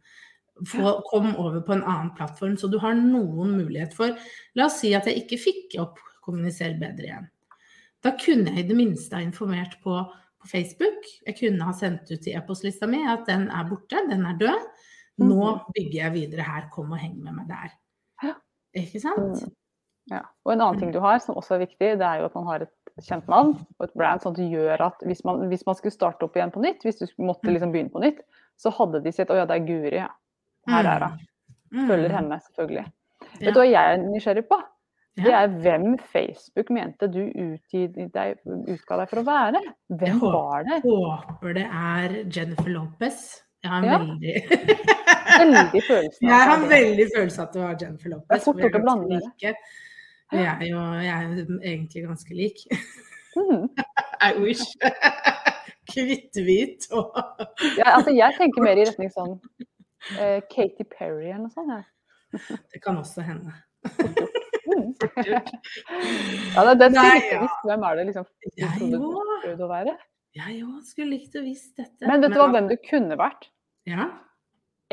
Få, 0.67 1.01
kom 1.09 1.31
over 1.37 1.61
på 1.65 1.73
en 1.73 1.83
annen 1.85 2.11
plattform, 2.17 2.57
så 2.57 2.69
du 2.69 2.79
har 2.79 2.95
noen 2.95 3.55
mulighet 3.57 3.95
for 3.97 4.17
La 4.55 4.67
oss 4.67 4.81
si 4.83 4.93
at 4.95 5.07
jeg 5.07 5.23
ikke 5.25 5.39
fikk 5.41 5.81
opp 5.81 5.99
Kommuniser 6.21 6.75
bedre 6.79 7.07
igjen. 7.07 7.29
Da 8.05 8.11
kunne 8.13 8.53
jeg 8.53 8.67
i 8.67 8.69
det 8.69 8.77
minste 8.77 9.17
ha 9.17 9.23
informert 9.25 9.79
på, 9.83 9.95
på 10.39 10.49
Facebook. 10.51 11.07
Jeg 11.27 11.39
kunne 11.39 11.65
ha 11.65 11.73
sendt 11.73 12.11
ut 12.13 12.21
til 12.21 12.37
e-postlista 12.37 12.87
mi 12.87 13.01
at 13.09 13.25
den 13.27 13.49
er 13.49 13.65
borte, 13.65 14.03
den 14.11 14.27
er 14.29 14.37
død. 14.37 14.67
Nå 15.25 15.49
bygger 15.75 15.97
jeg 16.05 16.13
videre 16.13 16.45
her, 16.45 16.69
kom 16.73 16.93
og 16.93 16.99
heng 17.01 17.17
med 17.25 17.35
meg 17.39 17.49
der. 17.49 17.73
Ikke 18.77 19.01
sant? 19.03 19.41
Mm. 19.43 19.57
Ja. 20.13 20.21
Og 20.45 20.53
en 20.53 20.61
annen 20.61 20.79
ting 20.79 20.93
du 20.93 21.01
har, 21.01 21.19
som 21.25 21.35
også 21.41 21.57
er 21.57 21.65
viktig, 21.65 21.97
det 21.99 22.07
er 22.07 22.21
jo 22.21 22.29
at 22.29 22.37
man 22.39 22.47
har 22.47 22.63
et 22.67 22.73
kjent 23.07 23.29
navn 23.29 23.55
og 23.79 23.87
et 23.87 23.95
brand, 23.95 24.21
sånn 24.23 24.33
at 24.35 24.41
det 24.41 24.51
gjør 24.53 24.81
at 24.87 25.03
hvis 25.07 25.25
man, 25.25 25.47
hvis 25.49 25.65
man 25.67 25.75
skulle 25.79 25.95
starte 25.95 26.27
opp 26.27 26.37
igjen 26.37 26.53
på 26.55 26.63
nytt, 26.65 26.83
hvis 26.87 26.99
du 27.03 27.07
måtte 27.25 27.51
liksom 27.53 27.73
begynne 27.73 27.93
på 27.95 28.03
nytt, 28.03 28.21
så 28.61 28.73
hadde 28.77 29.01
de 29.05 29.13
sett 29.13 29.31
å 29.33 29.37
ja, 29.39 29.47
det 29.49 29.57
er 29.61 29.67
Guri, 29.67 29.97
ja. 29.97 30.09
Her 30.69 30.85
er 30.95 31.07
hun. 31.07 31.19
Mm. 31.73 31.87
Følger 31.89 32.11
henne, 32.19 32.41
selvfølgelig. 32.49 32.85
Ja. 32.85 33.47
Vet 33.47 33.55
du 33.55 33.61
hva 33.61 33.67
jeg 33.71 33.95
er 33.95 34.03
nysgjerrig 34.05 34.47
på? 34.51 34.59
Det 35.21 35.33
er 35.37 35.49
hvem 35.61 35.99
Facebook 36.13 36.71
mente 36.73 37.09
du 37.13 37.19
deg, 38.15 38.39
utga 38.47 38.97
deg 39.03 39.11
for 39.11 39.21
å 39.21 39.25
være. 39.27 39.61
Hvem 39.91 40.21
håper- 40.23 40.33
var 40.37 40.65
det? 40.69 40.79
Håper 40.85 41.55
det 41.59 41.67
er 41.67 42.15
Jennifer 42.31 42.71
Lopez. 42.71 43.43
Jeg 43.63 43.71
har 43.71 43.83
en 43.83 43.89
Ja. 43.91 43.99
veldig 43.99 44.35
Veldig 45.41 45.73
det 45.73 45.83
Jeg 46.29 46.31
har 46.33 46.55
av 46.57 46.61
det. 46.63 46.71
veldig 46.71 47.07
følelse 47.15 47.39
av 47.41 47.47
at 47.49 47.53
det 47.53 47.63
var 47.63 47.77
Jennifer 47.81 48.09
Lopez. 48.11 48.29
Det 48.29 48.37
er 48.41 48.45
fort 48.45 48.57
gjort 48.65 48.79
å 48.79 48.83
blande 48.83 49.21
det. 49.21 49.55
Vi 50.31 50.43
er 50.47 50.65
jo 50.69 50.81
jeg 51.03 51.15
er 51.15 51.45
egentlig 51.73 52.05
ganske 52.07 52.35
lik. 52.35 52.65
Mm. 53.37 53.69
I 54.29 54.33
wish. 54.39 54.65
Kritthvit 55.91 56.87
og 56.95 57.17
Ja, 57.81 57.97
altså, 57.97 58.13
jeg 58.15 58.37
tenker 58.39 58.63
mer 58.63 58.79
i 58.79 58.85
retning 58.87 59.11
sånn 59.11 59.33
uh, 59.35 60.39
Katy 60.53 60.87
Perry 60.93 61.33
eller 61.33 61.49
noe 61.49 61.55
sånt. 61.55 61.73
Ja. 61.75 62.59
Det 62.71 62.79
kan 62.85 63.01
også 63.01 63.25
hende. 63.27 63.57
Mm. 64.71 64.93
Ja, 66.55 66.63
det, 66.63 66.77
det 66.79 66.93
skulle 66.93 67.17
ikke 67.19 67.41
visst. 67.43 67.65
Hvem 67.67 67.87
er 67.89 67.99
det 67.99 68.05
liksom 68.11 68.27
du 68.31 68.49
Jeg 68.61 68.71
trodde 68.77 69.01
du 69.03 69.09
prøvde 69.43 69.67
å 69.67 69.71
være? 69.73 69.97
Jeg 70.39 70.61
òg 70.63 70.85
skulle 70.87 71.17
likt 71.17 71.35
å 71.35 71.43
visst 71.43 71.73
dette. 71.81 72.07
Men 72.07 72.23
vet 72.23 72.37
du 72.37 72.39
hva, 72.39 72.47
hvem 72.55 72.71
du 72.71 72.77
kunne 72.87 73.19
vært? 73.19 73.49
Ja. 73.91 74.07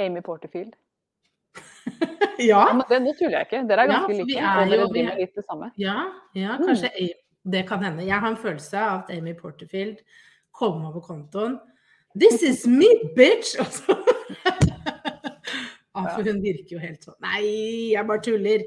Amy 0.01 0.23
Porterfield. 0.25 0.73
Ja. 2.37 2.67
Ja, 2.67 2.73
men 2.73 2.83
det, 2.89 2.99
nå 3.01 3.13
tuller 3.17 3.39
jeg 3.39 3.47
ikke. 3.47 3.59
Dere 3.69 3.81
er 3.81 3.89
ganske 3.89 4.13
ja, 4.13 4.23
like, 4.23 4.37
er 4.37 4.65
jo- 4.65 4.71
dere 4.71 4.87
vi 4.93 5.01
er- 5.01 5.15
litt 5.17 5.35
det 5.35 5.45
samme. 5.45 5.71
Ja, 5.81 5.95
ja 6.37 6.57
Mm. 6.57 6.65
kanskje 6.67 6.89
mm. 6.93 7.09
det 7.51 7.67
kan 7.67 7.83
hende. 7.83 8.05
Jeg 8.05 8.19
har 8.19 8.29
en 8.29 8.37
følelse 8.37 8.77
av 8.77 8.99
at 8.99 9.09
Amy 9.17 9.33
Porterfield 9.33 9.97
kom 10.53 10.85
over 10.85 11.01
kontoen. 11.01 11.59
This 12.19 12.43
is 12.43 12.67
me, 12.67 12.85
bitch! 13.15 13.55
ah, 15.95 16.07
for 16.15 16.23
hun 16.23 16.41
virker 16.43 16.75
jo 16.75 16.79
helt 16.79 17.03
sånn 17.03 17.17
Nei, 17.21 17.41
jeg 17.93 18.05
bare 18.07 18.21
tuller. 18.21 18.63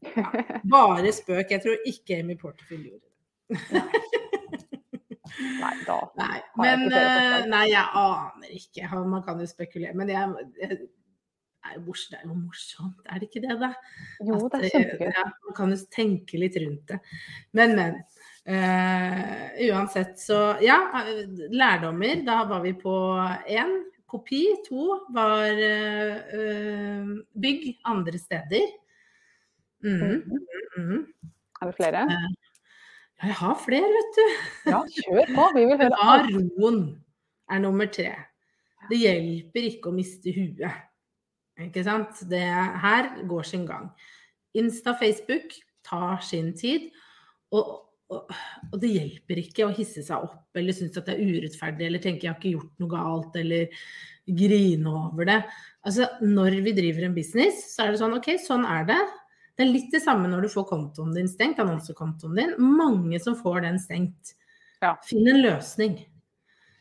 Bare 0.72 1.12
spøk. 1.12 1.50
Jeg 1.50 1.60
tror 1.64 1.76
ikke 1.88 2.20
Amy 2.20 2.36
Porterfield 2.40 2.84
gjorde 2.88 3.04
det. 3.04 3.82
Nei, 5.60 5.74
da 5.86 5.98
Nei, 6.16 6.38
men, 6.56 6.86
jeg 6.90 7.00
eh? 7.00 7.44
Nei, 7.48 7.66
jeg 7.72 7.84
aner 8.00 8.54
ikke. 8.56 8.88
Man 9.08 9.22
kan 9.24 9.40
jo 9.40 9.46
spekulere. 9.48 9.94
Men 9.96 10.08
jeg, 10.12 10.48
jeg 10.60 10.78
er 11.68 11.76
jo 11.76 11.94
det 12.10 12.18
er 12.18 12.24
jo 12.26 12.34
morsomt, 12.34 13.02
er 13.06 13.20
det 13.20 13.28
ikke 13.28 13.42
det, 13.44 13.56
da? 13.60 13.70
Jo, 14.24 14.38
At, 14.38 14.54
det 14.54 14.60
er 14.60 14.64
eh, 14.64 14.72
kjempegøy. 14.74 15.12
Ja, 15.18 15.26
man 15.46 15.56
kan 15.58 15.74
jo 15.74 15.78
tenke 15.92 16.40
litt 16.40 16.56
rundt 16.62 16.92
det. 16.92 17.00
Men, 17.56 17.76
men. 17.78 18.00
Uh, 18.50 19.50
uansett, 19.68 20.16
så 20.18 20.56
ja. 20.64 20.78
eh, 21.04 21.26
Lærdommer. 21.52 22.24
Da 22.26 22.42
var 22.48 22.64
vi 22.64 22.72
på 22.78 22.94
én. 23.46 23.76
Kopi. 24.10 24.42
To 24.66 24.96
var 25.14 25.60
eh, 25.62 27.10
bygg 27.38 27.68
andre 27.86 28.18
steder. 28.18 28.72
Mm. 29.84 30.00
Mm. 30.00 30.40
Mm. 30.76 31.04
Er 31.60 31.70
det 31.70 31.76
flere? 31.76 32.02
Ja, 32.10 32.32
jeg 33.22 33.36
har 33.36 33.54
flere, 33.60 33.92
vet 33.94 34.16
du. 34.16 34.24
Ja, 34.72 34.82
kjør 34.96 35.34
på. 35.36 35.46
Vi 35.54 35.64
vil 35.68 35.80
høre 35.84 36.02
alt. 36.02 36.34
roen 36.34 36.82
er 37.50 37.62
nummer 37.62 37.86
tre. 37.92 38.10
Det 38.90 38.98
hjelper 38.98 39.68
ikke 39.68 39.92
å 39.92 39.94
miste 39.94 40.32
huet. 40.34 40.89
Ikke 41.68 41.84
sant? 41.86 42.24
Det 42.30 42.46
her 42.84 43.12
går 43.28 43.46
sin 43.46 43.66
gang. 43.68 43.90
Insta, 44.58 44.94
Facebook 44.98 45.54
tar 45.86 46.20
sin 46.26 46.52
tid. 46.58 46.90
Og, 47.54 47.72
og, 48.10 48.32
og 48.70 48.76
det 48.82 48.92
hjelper 48.92 49.42
ikke 49.42 49.66
å 49.66 49.74
hisse 49.74 50.04
seg 50.06 50.26
opp 50.26 50.58
eller 50.58 50.74
synes 50.74 50.98
at 50.98 51.08
det 51.08 51.16
er 51.16 51.34
urettferdig 51.34 51.86
eller 51.86 52.02
tenke 52.02 52.26
jeg 52.26 52.32
har 52.32 52.38
ikke 52.38 52.54
gjort 52.56 52.82
noe 52.82 52.92
galt 52.92 53.38
eller 53.40 53.86
grine 54.40 54.90
over 54.90 55.26
det. 55.26 55.40
Altså, 55.86 56.06
når 56.22 56.60
vi 56.64 56.74
driver 56.76 57.06
en 57.06 57.16
business, 57.16 57.64
så 57.74 57.86
er 57.86 57.94
det 57.94 58.02
sånn 58.02 58.14
OK, 58.18 58.34
sånn 58.42 58.66
er 58.68 58.86
det. 58.90 59.00
Det 59.56 59.66
er 59.66 59.72
litt 59.72 59.90
det 59.92 60.02
samme 60.04 60.28
når 60.30 60.46
du 60.46 60.52
får 60.52 60.68
kontoen 60.70 61.14
din 61.16 61.28
stengt, 61.28 61.58
annonsekontoen 61.62 62.38
din. 62.38 62.54
Mange 62.62 63.18
som 63.22 63.36
får 63.38 63.64
den 63.66 63.80
stengt. 63.82 64.34
Ja. 64.80 64.94
Finn 65.04 65.26
en 65.28 65.42
løsning. 65.44 65.98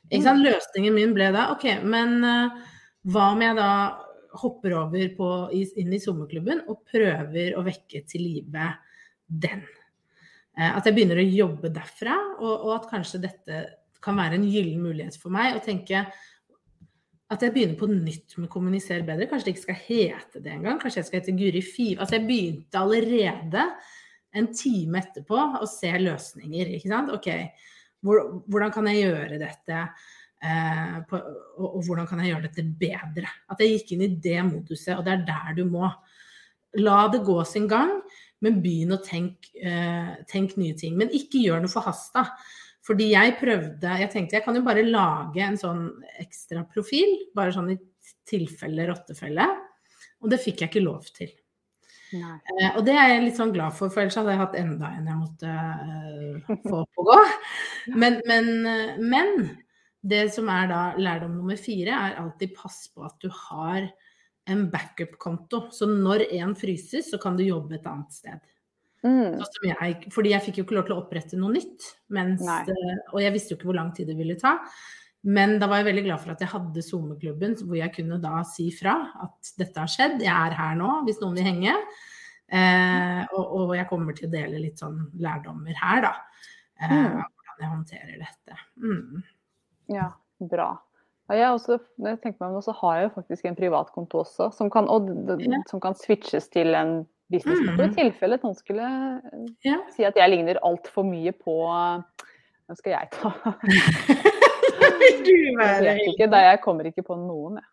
Ikke 0.09 0.25
sant? 0.25 0.45
Løsningen 0.45 0.95
min 0.95 1.15
ble 1.17 1.29
da 1.35 1.49
OK, 1.53 1.65
men 1.85 2.21
uh, 2.23 2.55
hva 3.11 3.31
om 3.33 3.43
jeg 3.43 3.57
da 3.57 3.71
hopper 4.37 4.75
over 4.77 5.09
på, 5.17 5.27
inn 5.53 5.93
i 5.93 6.01
sommerklubben 6.01 6.63
og 6.69 6.83
prøver 6.89 7.57
å 7.57 7.65
vekke 7.65 8.03
til 8.09 8.25
live 8.25 8.71
den. 9.27 9.63
Eh, 10.57 10.69
at 10.69 10.85
jeg 10.85 10.95
begynner 10.95 11.21
å 11.21 11.27
jobbe 11.27 11.71
derfra, 11.73 12.17
og, 12.39 12.51
og, 12.53 12.73
at 12.77 12.89
kanskje 12.91 13.23
dette 13.25 13.61
kan 14.03 14.17
være 14.19 14.39
en 14.39 14.47
gyllen 14.47 14.83
mulighet 14.83 15.17
for 15.19 15.33
meg 15.33 15.57
å 15.57 15.63
tenke 15.63 16.05
at 17.29 17.43
jeg 17.45 17.53
begynner 17.53 17.77
på 17.77 17.89
nytt 17.91 18.37
med 18.39 18.47
å 18.47 18.51
kommunisere 18.53 19.05
bedre. 19.05 19.27
Kanskje 19.29 19.49
det 19.49 19.55
ikke 19.55 19.65
skal 19.67 19.81
hete 19.85 20.39
det 20.41 20.53
engang. 20.55 20.79
Kanskje 20.81 21.03
jeg 21.03 21.09
skal 21.09 21.19
hete 21.19 21.35
Guri 21.37 21.61
Five. 21.61 21.99
Altså 22.01 22.17
jeg 22.17 22.25
begynte 22.25 22.79
allerede 22.79 23.65
en 24.39 24.47
time 24.53 25.03
etterpå 25.03 25.43
å 25.59 25.67
se 25.69 25.91
løsninger. 26.01 26.73
ikke 26.77 26.89
sant? 26.89 27.11
OK, 27.13 27.29
hvor, 28.05 28.23
hvordan 28.49 28.73
kan 28.73 28.89
jeg 28.89 29.03
gjøre 29.03 29.37
dette? 29.41 29.83
Eh, 30.39 30.95
på, 31.09 31.19
og, 31.57 31.65
og, 31.67 31.81
hvordan 31.87 32.07
kan 32.07 32.21
jeg 32.23 32.33
gjøre 32.33 32.47
dette 32.47 32.65
bedre? 32.79 33.33
At 33.51 33.59
jeg 33.63 33.75
gikk 33.75 33.93
inn 33.95 34.05
i 34.05 34.13
det 34.23 34.39
moduset, 34.47 34.95
og 34.95 35.03
det 35.07 35.15
er 35.17 35.27
der 35.27 35.57
du 35.59 35.65
må. 35.67 35.89
La 36.79 37.01
det 37.11 37.23
gå 37.25 37.37
sin 37.49 37.67
gang, 37.69 37.95
men 38.45 38.61
begynn 38.63 38.95
å 38.95 39.01
tenke 39.03 39.51
eh, 39.57 40.13
tenk 40.29 40.55
nye 40.61 40.77
ting. 40.79 40.95
Men 40.99 41.11
ikke 41.15 41.41
gjør 41.43 41.63
noe 41.63 41.73
forhasta. 41.73 42.27
Fordi 42.89 43.09
jeg 43.11 43.35
prøvde 43.37 43.97
Jeg 43.99 44.09
tenkte 44.09 44.37
jeg 44.37 44.43
kan 44.45 44.55
jo 44.55 44.63
bare 44.65 44.85
lage 44.87 45.43
en 45.45 45.59
sånn 45.59 45.83
ekstra 46.23 46.63
profil, 46.71 47.11
bare 47.35 47.53
sånn 47.53 47.73
i 47.75 47.77
tilfelle 48.29 48.87
rottefelle. 48.89 49.45
Og 50.23 50.31
det 50.31 50.41
fikk 50.41 50.63
jeg 50.63 50.71
ikke 50.71 50.87
lov 50.87 51.11
til. 51.15 51.31
Eh, 52.09 52.69
og 52.73 52.81
det 52.87 52.95
er 52.97 53.11
jeg 53.13 53.25
litt 53.27 53.37
sånn 53.37 53.53
glad 53.53 53.75
for, 53.77 53.91
for 53.93 54.01
ellers 54.01 54.17
hadde 54.17 54.33
jeg 54.33 54.41
hatt 54.41 54.55
enda 54.57 54.89
en 54.97 55.09
jeg 55.11 55.19
måtte 55.19 55.51
eh, 55.53 56.53
få 56.65 56.83
på 56.95 57.05
gå. 57.05 57.17
Men, 58.01 58.19
men, 58.27 58.49
eh, 58.69 58.97
men, 59.01 59.29
det 60.01 60.29
som 60.33 60.47
er 60.51 60.69
da 60.71 60.83
lærdom 60.99 61.33
nummer 61.39 61.59
fire, 61.59 61.95
er 61.95 62.21
alltid 62.21 62.53
pass 62.55 62.85
på 62.93 63.03
at 63.07 63.17
du 63.23 63.27
har 63.47 63.89
en 64.49 64.69
backup-konto. 64.71 65.67
Så 65.75 65.89
når 65.89 66.27
en 66.39 66.55
fryses, 66.57 67.11
så 67.11 67.19
kan 67.21 67.37
du 67.37 67.43
jobbe 67.45 67.77
et 67.77 67.89
annet 67.89 68.15
sted. 68.15 68.45
Mm. 69.03 69.39
Jeg, 69.63 70.09
fordi 70.11 70.33
jeg 70.33 70.43
fikk 70.43 70.59
jo 70.59 70.65
ikke 70.65 70.75
lov 70.75 70.87
til 70.87 70.95
å 70.95 71.01
opprette 71.03 71.39
noe 71.39 71.55
nytt. 71.55 71.91
Mens, 72.15 72.43
og 72.45 73.19
jeg 73.23 73.35
visste 73.35 73.53
jo 73.53 73.59
ikke 73.59 73.69
hvor 73.71 73.79
lang 73.79 73.91
tid 73.95 74.09
det 74.11 74.17
ville 74.19 74.39
ta. 74.39 74.57
Men 75.27 75.57
da 75.59 75.67
var 75.67 75.81
jeg 75.81 75.89
veldig 75.89 76.05
glad 76.05 76.21
for 76.23 76.31
at 76.33 76.43
jeg 76.43 76.51
hadde 76.53 76.83
SoMe-klubben, 76.83 77.57
hvor 77.59 77.75
jeg 77.75 77.91
kunne 77.97 78.21
da 78.23 78.39
si 78.47 78.69
fra 78.71 78.95
at 79.25 79.51
dette 79.59 79.83
har 79.83 79.91
skjedd, 79.91 80.23
jeg 80.23 80.31
er 80.31 80.55
her 80.55 80.77
nå 80.79 81.01
hvis 81.07 81.19
noen 81.19 81.35
vil 81.35 81.49
henge. 81.49 81.73
Eh, 82.49 83.19
og, 83.35 83.43
og, 83.43 83.73
jeg 83.77 83.85
kommer 83.91 84.15
til 84.17 84.29
å 84.29 84.31
dele 84.33 84.61
litt 84.63 84.79
sånn 84.81 85.03
lærdommer 85.21 85.75
her, 85.77 86.05
da. 86.07 86.13
Eh, 86.79 86.93
mm. 86.95 87.19
Hvordan 87.19 87.65
jeg 87.65 87.73
håndterer 87.73 88.23
dette. 88.23 88.61
Mm. 88.79 89.19
Ja, 89.91 90.11
bra. 90.39 90.71
Ja, 91.29 91.37
jeg, 91.37 91.53
også, 91.53 91.77
jeg 92.01 92.17
tenker 92.23 92.41
meg 92.41 92.57
om, 92.57 92.63
så 92.65 92.73
har 92.79 92.97
jeg 92.97 93.07
jo 93.07 93.15
faktisk 93.19 93.45
en 93.45 93.57
privatkonto 93.57 94.23
også, 94.23 94.49
som 94.55 94.71
kan, 94.73 94.89
og, 94.89 95.09
ja. 95.41 95.61
som 95.69 95.81
kan 95.83 95.97
switches 95.97 96.49
til 96.49 96.73
en 96.77 97.03
businesskonto 97.29 97.83
mm. 97.83 97.91
i 97.91 97.97
tilfelle 97.99 98.39
noen 98.41 98.57
skulle 98.57 98.87
ja. 99.65 99.77
si 99.93 100.07
at 100.07 100.17
jeg 100.17 100.33
ligner 100.33 100.57
altfor 100.65 101.05
mye 101.05 101.33
på 101.37 101.59
Hvem 102.69 102.77
skal 102.77 102.95
jeg 102.95 103.11
ta? 103.13 103.29
jeg 105.25 105.83
vet 105.85 106.01
ikke, 106.13 106.29
jeg 106.29 106.59
kommer 106.61 106.89
ikke 106.89 107.05
på 107.05 107.17
noen, 107.17 107.57
jeg. 107.57 107.69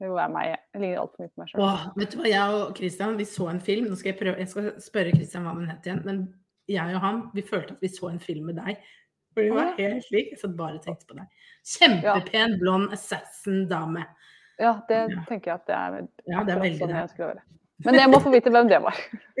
Det 0.00 0.08
må 0.08 0.14
være 0.16 0.32
meg. 0.32 0.52
Jeg 0.72 0.80
ligner 0.80 1.00
altfor 1.02 1.24
mye 1.24 1.32
på 1.32 1.42
meg 1.42 1.50
sjøl. 1.50 1.64
Vet 1.98 2.12
du 2.12 2.20
hva, 2.20 2.28
jeg 2.30 2.60
og 2.60 2.70
Christian 2.78 3.18
vi 3.18 3.26
så 3.28 3.48
en 3.50 3.58
film. 3.60 3.90
Nå 3.90 3.98
skal 4.00 4.12
jeg, 4.12 4.18
prøve, 4.22 4.38
jeg 4.40 4.52
skal 4.52 4.70
spørre 4.80 5.16
Christian 5.16 5.44
hva 5.44 5.56
den 5.58 5.66
het 5.68 5.88
igjen. 5.88 6.00
Men 6.06 6.22
jeg 6.70 6.94
og 6.94 7.04
han 7.04 7.20
vi 7.34 7.44
følte 7.44 7.74
at 7.74 7.82
vi 7.84 7.90
så 7.92 8.08
en 8.08 8.22
film 8.22 8.48
med 8.48 8.56
deg. 8.62 8.78
For 9.34 9.46
hun 9.46 9.58
var 9.58 9.74
helt 9.78 10.06
slik. 10.06 10.32
Jeg 10.34 10.40
satt 10.40 10.56
bare 10.58 10.78
og 10.80 10.84
tenkte 10.84 11.08
på 11.10 11.18
deg. 11.18 11.46
Kjempepen, 11.70 12.56
blond 12.60 12.94
assassin-dame. 12.96 14.04
Ja, 14.60 14.74
det 14.88 14.98
ja. 15.14 15.22
tenker 15.28 15.52
jeg 15.52 15.60
at 15.60 15.68
det 15.70 15.76
er, 15.76 15.98
ja, 16.28 16.42
det 16.44 16.54
er 16.54 16.62
veldig 16.64 16.80
sånn 16.82 16.96
jeg 16.98 17.12
skulle 17.14 17.30
være. 17.30 17.44
Men 17.86 17.96
jeg 17.96 18.10
må 18.12 18.20
få 18.20 18.32
vite 18.34 18.52
hvem 18.52 18.68
det 18.68 18.80
var. 18.84 18.98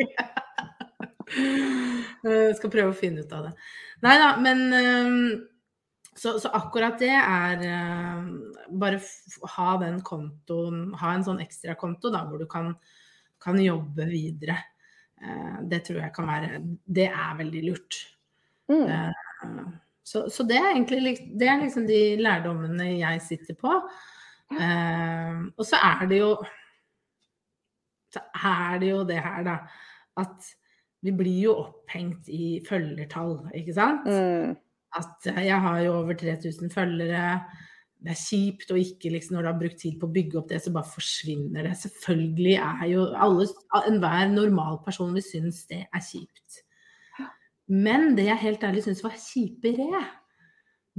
jeg 2.24 2.56
skal 2.58 2.72
prøve 2.72 2.92
å 2.92 2.96
finne 2.96 3.24
ut 3.24 3.34
av 3.36 3.50
det. 3.50 3.52
Nei 4.06 4.14
da, 4.22 4.30
men 4.40 4.62
ehm, 4.78 5.18
så, 6.16 6.38
så, 6.40 6.48
akkurat 6.56 6.96
det 7.00 7.12
er 7.12 7.62
ehm, 7.68 8.30
Bare 8.80 9.00
ha 9.56 9.74
den 9.82 10.00
kontoen, 10.06 10.88
ha 11.00 11.12
en 11.14 11.26
sånn 11.26 11.42
ekstrakonto 11.44 12.12
hvor 12.14 12.40
du 12.40 12.46
kan, 12.50 12.72
kan 13.42 13.60
jobbe 13.60 14.08
videre. 14.08 14.56
Eh, 15.20 15.60
det 15.68 15.84
tror 15.84 16.00
jeg 16.00 16.14
kan 16.16 16.30
være 16.30 16.62
Det 16.86 17.10
er 17.10 17.36
veldig 17.42 17.62
lurt. 17.68 18.00
Mm. 18.70 18.86
Eh, 20.00 20.06
så, 20.06 20.24
så, 20.32 20.46
det 20.48 20.56
er 20.56 20.72
egentlig 20.72 21.16
det 21.38 21.48
er 21.48 21.60
liksom 21.60 21.86
de 21.86 22.00
lærdommene 22.20 22.98
jeg 22.98 23.20
sitter 23.22 23.54
på. 23.60 23.76
Uh, 24.50 25.46
og 25.54 25.62
så 25.62 25.78
er 25.78 26.08
det 26.10 26.16
jo 26.18 26.32
så 28.10 28.22
er 28.34 28.80
det 28.82 28.88
jo 28.90 29.04
det 29.06 29.20
her, 29.22 29.44
da, 29.46 29.56
at 30.18 30.48
vi 31.06 31.12
blir 31.16 31.44
jo 31.46 31.52
opphengt 31.62 32.28
i 32.28 32.60
følgertall, 32.66 33.36
ikke 33.56 33.74
sant? 33.76 34.08
Mm. 34.08 34.56
At 34.98 35.28
eh, 35.30 35.44
jeg 35.46 35.60
har 35.62 35.78
jo 35.84 35.92
over 36.00 36.16
3000 36.18 36.72
følgere. 36.74 37.38
Det 38.00 38.14
er 38.14 38.18
kjipt 38.18 38.72
og 38.72 38.80
ikke 38.80 39.12
liksom, 39.14 39.36
når 39.36 39.46
du 39.46 39.50
har 39.52 39.60
brukt 39.60 39.78
tid 39.80 40.00
på 40.00 40.08
å 40.08 40.14
bygge 40.14 40.40
opp 40.40 40.48
det, 40.50 40.60
så 40.64 40.72
bare 40.74 40.90
forsvinner 40.90 41.68
det. 41.68 41.76
Selvfølgelig 41.78 42.56
er 42.58 42.84
jo 42.90 43.06
alle, 43.14 43.46
enhver 43.84 44.34
normal 44.34 44.80
person 44.84 45.14
vil 45.14 45.24
synes 45.24 45.62
det 45.70 45.84
er 45.86 46.04
kjipt. 46.04 46.62
Men 47.70 48.14
det 48.18 48.26
jeg 48.26 48.42
helt 48.44 48.64
ærlig 48.66 48.82
syntes 48.84 49.04
var 49.04 49.14
kjipere, 49.14 50.02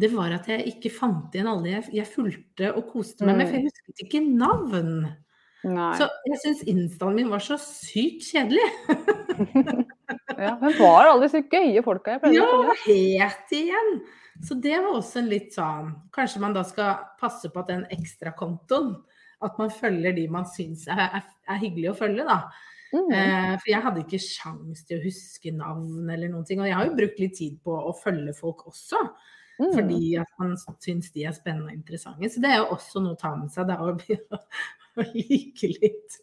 det 0.01 0.09
var 0.13 0.31
at 0.37 0.47
jeg 0.49 0.69
ikke 0.71 0.91
fant 0.93 1.33
igjen 1.35 1.49
alle 1.51 1.73
jeg, 1.73 1.89
jeg 1.99 2.07
fulgte 2.07 2.71
og 2.71 2.85
koste 2.93 3.27
meg 3.27 3.41
med, 3.41 3.49
for 3.49 3.57
jeg 3.57 3.65
mm. 3.65 3.73
husket 3.73 4.05
ikke 4.05 4.21
navn. 4.23 4.93
Nei. 5.67 5.91
Så 5.99 6.07
jeg 6.25 6.39
syns 6.41 6.63
instaen 6.71 7.17
min 7.19 7.29
var 7.29 7.43
så 7.43 7.57
sykt 7.61 8.23
kjedelig. 8.31 8.63
ja, 10.45 10.55
men 10.63 10.73
var 10.79 11.11
alle 11.11 11.27
disse 11.27 11.43
gøye 11.51 11.83
folka 11.85 12.15
jeg 12.15 12.23
pleide 12.23 12.47
å 12.47 12.49
følge? 12.55 12.71
Ja, 12.71 12.79
helt 12.87 13.55
igjen. 13.59 13.93
Så 14.41 14.57
det 14.63 14.73
var 14.79 14.95
også 14.95 15.19
en 15.21 15.29
litt 15.29 15.51
sånn 15.53 15.91
Kanskje 16.15 16.39
man 16.41 16.55
da 16.55 16.63
skal 16.65 17.03
passe 17.19 17.51
på 17.51 17.61
at 17.61 17.67
den 17.69 17.83
ekstrakontoen 17.93 18.95
At 19.45 19.59
man 19.61 19.69
følger 19.69 20.15
de 20.17 20.23
man 20.33 20.47
syns 20.49 20.87
er, 20.89 21.03
er, 21.19 21.27
er 21.45 21.59
hyggelig 21.61 21.91
å 21.91 21.97
følge, 21.99 22.25
da. 22.25 22.39
Mm. 22.91 23.11
Eh, 23.15 23.53
for 23.55 23.71
jeg 23.71 23.83
hadde 23.85 24.01
ikke 24.03 24.19
sjans 24.23 24.83
til 24.87 24.99
å 24.99 25.05
huske 25.05 25.53
navn 25.55 26.09
eller 26.11 26.31
noen 26.31 26.47
ting. 26.47 26.61
Og 26.61 26.67
jeg 26.67 26.77
har 26.77 26.89
jo 26.89 26.97
brukt 26.97 27.21
litt 27.23 27.37
tid 27.39 27.59
på 27.63 27.75
å 27.75 27.93
følge 27.97 28.35
folk 28.37 28.65
også. 28.71 28.99
Mm. 29.61 29.69
Fordi 29.75 30.01
at 30.21 30.31
man 30.41 30.55
syns 30.81 31.11
de 31.13 31.25
er 31.27 31.35
spennende 31.37 31.71
og 31.71 31.77
interessante. 31.77 32.31
Så 32.31 32.43
det 32.43 32.51
er 32.51 32.61
jo 32.63 32.71
også 32.75 33.03
noe 33.03 33.15
å 33.15 33.21
ta 33.21 33.33
med 33.37 33.53
seg. 33.53 33.69
Det 33.69 33.77
er 33.77 33.83
å, 33.85 34.41
å 34.97 35.07
like 35.11 35.71
litt 35.75 36.17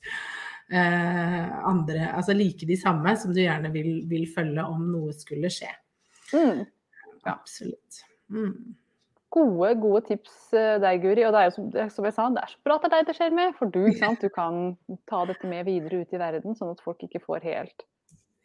eh, 0.75 1.55
andre 1.69 2.11
Altså 2.13 2.37
like 2.37 2.69
de 2.69 2.77
samme 2.81 3.15
som 3.21 3.33
du 3.35 3.41
gjerne 3.41 3.71
vil, 3.75 4.03
vil 4.11 4.27
følge 4.33 4.67
om 4.67 4.91
noe 4.93 5.15
skulle 5.17 5.53
skje. 5.53 5.71
Mm. 6.35 6.67
Absolutt. 7.29 8.03
Mm. 8.29 8.77
Gode, 9.35 9.75
gode 9.83 10.01
tips 10.07 10.55
eh, 10.57 10.79
der, 10.81 10.97
Guri. 11.03 11.27
Og 11.29 11.35
det 11.35 11.41
er 11.41 11.51
jo 11.51 11.55
som, 11.59 11.69
som, 11.93 12.07
jeg 12.09 12.17
sa, 12.17 12.29
det 12.33 12.43
er 12.43 12.55
så 12.55 12.64
bra 12.64 12.79
at 12.79 12.87
det 12.87 12.88
er 12.88 12.95
deg 12.95 13.11
det 13.11 13.17
skjer 13.19 13.37
med. 13.37 13.53
For 13.59 13.75
du, 13.75 13.83
du 14.23 14.29
kan 14.33 14.73
ta 15.11 15.23
dette 15.29 15.51
med 15.51 15.69
videre 15.69 16.03
ut 16.03 16.17
i 16.17 16.21
verden, 16.23 16.57
sånn 16.57 16.73
at 16.73 16.83
folk 16.85 17.05
ikke 17.05 17.21
får 17.27 17.45
helt, 17.45 17.87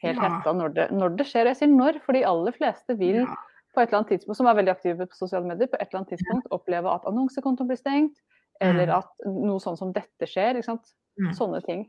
helt 0.03 0.19
ja. 0.19 0.27
hetta 0.27 0.55
når 0.59 0.75
det, 0.75 0.89
når 0.91 1.17
det 1.21 1.27
skjer. 1.29 1.51
Jeg 1.51 1.61
sier 1.61 1.71
når, 1.71 2.01
for 2.03 2.17
de 2.17 2.25
aller 2.27 2.55
fleste 2.57 2.97
vil 2.99 3.23
ja. 3.23 3.39
på 3.71 3.83
et 3.83 3.87
eller 3.87 4.01
annet 4.01 4.13
tidspunkt, 4.17 4.41
som 4.41 4.51
er 4.51 4.59
veldig 4.59 4.75
aktive 4.75 5.07
på 5.07 5.19
sosiale 5.21 5.47
medier, 5.47 5.71
på 5.71 5.79
et 5.79 5.87
eller 5.87 6.03
annet 6.03 6.15
tidspunkt 6.17 6.55
oppleve 6.59 6.91
at 6.91 7.07
annonsekontoen 7.11 7.71
blir 7.71 7.79
stengt, 7.79 8.19
eller 8.63 8.97
at 8.99 9.27
noe 9.27 9.59
sånn 9.63 9.79
som 9.79 9.91
dette 9.95 10.27
skjer. 10.29 10.59
ikke 10.59 10.73
sant? 10.73 10.95
Mm. 11.19 11.31
Sånne 11.37 11.61
ting. 11.63 11.87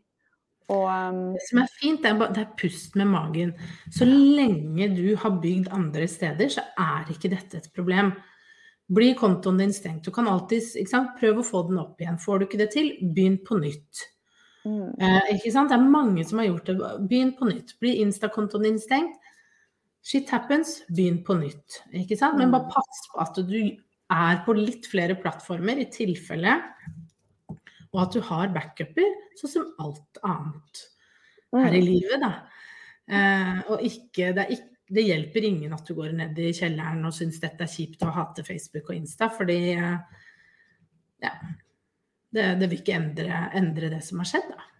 Og, 0.72 0.86
um... 0.88 1.34
Det 1.34 1.42
som 1.50 1.60
er 1.60 1.72
fint, 1.76 1.98
det 2.00 2.10
er, 2.12 2.20
bare, 2.20 2.34
det 2.36 2.44
er, 2.44 2.52
pust 2.60 2.94
med 2.96 3.10
magen. 3.10 3.52
Så 3.92 4.06
lenge 4.08 4.88
du 4.94 5.16
har 5.20 5.34
bygd 5.42 5.68
andre 5.76 6.06
steder, 6.08 6.52
så 6.52 6.64
er 6.80 7.10
ikke 7.12 7.32
dette 7.32 7.60
et 7.60 7.68
problem. 7.76 8.14
Blir 8.92 9.14
kontoen 9.16 9.58
din 9.62 9.72
stengt. 9.72 10.04
Du 10.04 10.12
kan 10.12 10.28
alltid 10.28 10.60
prøve 11.18 11.40
å 11.40 11.46
få 11.46 11.62
den 11.68 11.80
opp 11.80 12.00
igjen. 12.00 12.18
Får 12.20 12.40
du 12.40 12.46
ikke 12.46 12.60
det 12.60 12.72
til, 12.74 12.90
begynn 13.00 13.38
på 13.46 13.56
nytt. 13.62 14.02
Mm. 14.64 14.92
Eh, 15.00 15.30
ikke 15.36 15.52
sant? 15.52 15.72
Det 15.72 15.78
er 15.78 15.94
mange 15.94 16.24
som 16.28 16.40
har 16.40 16.50
gjort 16.50 16.68
det. 16.68 16.76
Begynn 17.08 17.32
på 17.38 17.48
nytt. 17.48 17.74
Blir 17.80 18.02
Insta-kontoen 18.04 18.66
din 18.68 18.80
stengt, 18.80 19.16
shit 20.04 20.28
happens, 20.32 20.82
begynn 20.92 21.22
på 21.24 21.36
nytt. 21.40 21.80
Ikke 21.96 22.18
sant? 22.20 22.36
Men 22.40 22.50
mm. 22.50 22.56
bare 22.58 22.72
pass 22.76 23.04
på 23.12 23.22
at 23.24 23.40
du 23.48 23.58
er 24.12 24.42
på 24.44 24.56
litt 24.56 24.88
flere 24.90 25.16
plattformer 25.20 25.80
i 25.80 25.88
tilfelle, 25.92 26.58
og 27.94 28.02
at 28.02 28.16
du 28.16 28.24
har 28.26 28.52
backuper, 28.52 29.16
sånn 29.38 29.52
som 29.52 29.70
alt 29.80 30.20
annet 30.26 30.84
her 31.54 31.72
i 31.72 31.80
mm. 31.80 31.88
livet, 31.88 32.20
da. 32.24 32.32
Eh, 33.04 33.58
og 33.70 33.84
ikke 33.84 34.32
det, 34.34 34.44
er 34.44 34.56
ikke 34.56 34.73
det, 34.94 35.06
hjelper 35.08 35.48
ingen 35.48 35.74
at 35.76 35.86
du 35.86 35.94
går 35.96 36.14
ned 36.16 36.38
i 36.38 36.52
kjelleren 36.56 37.04
og 37.06 37.14
syns 37.16 37.40
dette 37.42 37.66
er 37.66 37.70
kjipt 37.70 38.04
å 38.06 38.12
hate 38.14 38.44
Facebook 38.46 38.90
og 38.90 38.96
Insta, 38.96 39.28
fordi 39.32 39.58
ja, 39.74 41.32
det, 42.34 42.46
det, 42.60 42.68
vil 42.68 42.80
ikke 42.80 42.96
endre, 42.98 43.42
endre, 43.54 43.90
det 43.92 44.00
som 44.06 44.22
har 44.22 44.30
skjedd, 44.30 44.48
da. 44.52 44.70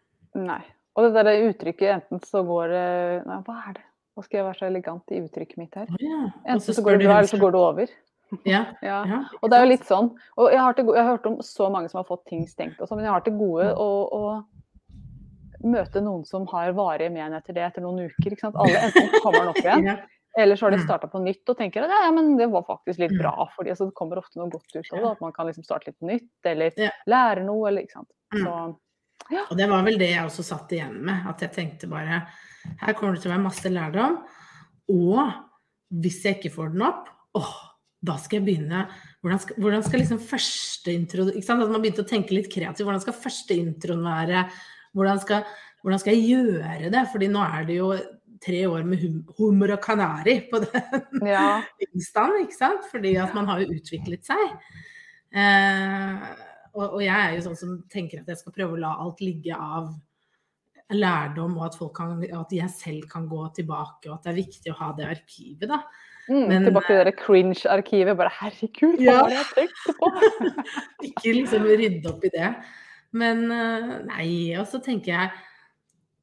Nei. 0.44 0.62
Og 0.94 1.06
det 1.06 1.24
der 1.26 1.48
uttrykket, 1.48 1.90
enten 1.96 2.22
så 2.22 2.44
går 2.46 2.70
det 2.70 2.86
Nei, 3.26 3.40
hva 3.46 3.58
er 3.68 3.76
det? 3.78 3.84
Hva 4.14 4.22
skal 4.22 4.38
jeg 4.38 4.46
være 4.46 4.58
så 4.60 4.66
elegant 4.68 5.14
i 5.14 5.20
uttrykket 5.24 5.58
mitt 5.58 5.78
her? 5.78 5.88
Ja. 5.98 6.20
Enten 6.44 6.74
så, 6.74 6.82
går 6.86 7.00
det 7.00 7.08
bra, 7.08 7.16
eller 7.18 7.30
så 7.30 7.40
går 7.40 7.54
det 7.54 7.62
over. 7.62 7.94
Ja. 8.46 8.62
Ja. 8.82 9.00
ja. 9.06 9.18
Og 9.42 9.50
det 9.50 9.58
er 9.58 9.64
jo 9.64 9.70
litt 9.70 9.86
sånn. 9.86 10.12
Og 10.38 10.50
jeg 10.50 10.62
har, 10.62 10.74
til, 10.74 10.90
jeg 10.94 11.02
har 11.02 11.16
hørt 11.16 11.26
om 11.30 11.36
så 11.46 11.68
mange 11.70 11.90
som 11.90 12.00
har 12.00 12.06
fått 12.08 12.24
ting 12.30 12.44
stengt 12.50 12.78
og 12.78 12.88
sånn, 12.88 13.00
men 13.00 13.08
jeg 13.08 13.14
har 13.14 13.24
til 13.26 13.36
gode 13.38 13.68
å 13.74 13.90
møte 15.64 16.00
noen 16.04 16.24
som 16.28 16.46
har 16.52 16.72
varige 16.76 17.10
men 17.12 17.32
etter 17.34 17.54
det 17.56 17.62
etter 17.66 17.82
noen 17.84 18.04
uker. 18.10 18.36
Alle 18.54 18.82
enten 18.88 19.08
kommer 19.22 19.40
den 19.40 19.48
opp 19.54 19.62
igjen, 19.62 19.84
Ja. 19.90 19.96
eller 20.38 20.56
så 20.56 20.66
har 20.66 20.70
de 20.74 20.78
Mm. 20.78 20.84
starta 20.86 21.08
på 21.10 21.20
nytt 21.24 21.48
og 21.48 21.56
tenker 21.58 21.84
at 21.84 21.90
ja, 21.90 22.00
ja, 22.06 22.12
men 22.12 22.36
det 22.36 22.50
var 22.50 22.64
faktisk 22.68 22.98
litt 22.98 23.12
Mm. 23.12 23.18
bra. 23.22 23.48
fordi 23.56 23.70
altså, 23.70 23.86
Det 23.86 23.94
kommer 23.94 24.18
ofte 24.18 24.36
noe 24.36 24.50
godt 24.50 24.74
ut 24.76 24.92
av 24.92 24.98
det. 25.00 25.10
At 25.12 25.20
man 25.20 25.32
kan 25.32 25.46
liksom 25.46 25.64
starte 25.64 25.86
litt 25.86 26.00
nytt, 26.02 26.30
eller 26.44 26.72
Ja. 26.76 26.90
lære 27.06 27.44
noe, 27.44 27.68
eller 27.68 27.82
ikke 27.82 27.92
sant. 27.92 28.10
Så, 28.32 28.76
ja. 29.30 29.44
Og 29.50 29.56
det 29.56 29.68
var 29.70 29.82
vel 29.84 29.96
det 29.98 30.10
jeg 30.10 30.24
også 30.26 30.42
satt 30.44 30.68
igjen 30.72 31.00
med. 31.02 31.26
At 31.26 31.40
jeg 31.40 31.52
tenkte 31.52 31.88
bare 31.88 32.26
her 32.80 32.92
kommer 32.94 33.14
det 33.14 33.22
til 33.22 33.30
å 33.30 33.34
være 33.36 33.44
masse 33.44 33.68
lærdom. 33.70 34.18
Og 34.90 35.32
hvis 35.92 36.22
jeg 36.24 36.40
ikke 36.40 36.52
får 36.54 36.72
den 36.72 36.82
opp, 36.82 37.08
åh, 37.36 37.54
da 38.04 38.16
skal 38.16 38.40
jeg 38.40 38.46
begynne 38.58 38.88
Hvordan 39.24 39.40
skal, 39.40 39.56
hvordan 39.56 39.82
skal 39.82 40.00
liksom 40.00 40.18
første 40.20 40.92
intro? 40.92 41.22
At 41.24 41.70
man 41.70 41.80
begynte 41.80 42.02
å 42.04 42.08
tenke 42.08 42.32
litt 42.36 42.50
kreativt. 42.52 42.84
Hvordan 42.84 43.00
skal 43.00 43.14
første 43.14 43.56
introen 43.56 44.02
være? 44.04 44.50
Hvordan 44.94 45.20
skal, 45.22 45.44
hvordan 45.82 46.00
skal 46.02 46.14
jeg 46.16 46.28
gjøre 46.30 46.90
det? 46.94 47.04
Fordi 47.12 47.28
nå 47.32 47.42
er 47.44 47.66
det 47.68 47.78
jo 47.80 47.90
tre 48.44 48.62
år 48.68 48.82
med 48.86 49.00
hum, 49.02 49.20
hummer 49.38 49.74
og 49.74 49.82
kanari 49.84 50.38
på 50.50 50.60
den 50.64 51.28
ja. 51.30 51.60
instaen, 51.94 52.40
ikke 52.44 52.56
sant? 52.58 52.88
Fordi 52.90 53.14
at 53.20 53.34
man 53.36 53.48
har 53.50 53.62
jo 53.62 53.74
utviklet 53.74 54.26
seg. 54.26 54.56
Eh, 55.34 56.26
og, 56.74 56.96
og 56.96 57.00
jeg 57.04 57.14
er 57.14 57.36
jo 57.36 57.44
sånn 57.46 57.58
som 57.58 57.76
tenker 57.90 58.22
at 58.22 58.30
jeg 58.30 58.40
skal 58.42 58.54
prøve 58.56 58.76
å 58.76 58.82
la 58.82 58.94
alt 59.04 59.22
ligge 59.24 59.56
av 59.56 59.92
lærdom, 60.94 61.56
og 61.58 61.68
at, 61.70 61.76
folk 61.78 61.94
kan, 61.96 62.18
at 62.22 62.52
jeg 62.52 62.70
selv 62.70 63.06
kan 63.10 63.24
gå 63.30 63.40
tilbake, 63.56 64.10
og 64.10 64.18
at 64.18 64.26
det 64.26 64.32
er 64.34 64.40
viktig 64.42 64.72
å 64.72 64.78
ha 64.82 64.90
det 64.98 65.06
arkivet, 65.08 65.68
da. 65.70 65.80
Mm, 66.28 66.48
Men- 66.48 66.64
tilbake 66.68 66.92
til 66.92 67.04
det 67.08 67.16
cringe-arkivet. 67.20 68.16
Bare 68.16 68.32
herregud, 68.40 68.96
hva 69.00 69.04
Ja. 69.04 69.16
var 69.22 69.32
det 69.32 69.38
jeg 69.40 69.50
tenkte 69.58 69.94
på? 69.98 70.10
Ikke 71.08 71.34
liksom 71.40 71.66
rydde 71.68 72.12
opp 72.12 72.24
i 72.24 72.32
det. 72.32 72.50
Men 73.14 73.44
eh, 73.54 73.90
nei, 74.08 74.28
og 74.58 74.66
så 74.70 74.80
tenker 74.82 75.12
jeg 75.14 75.32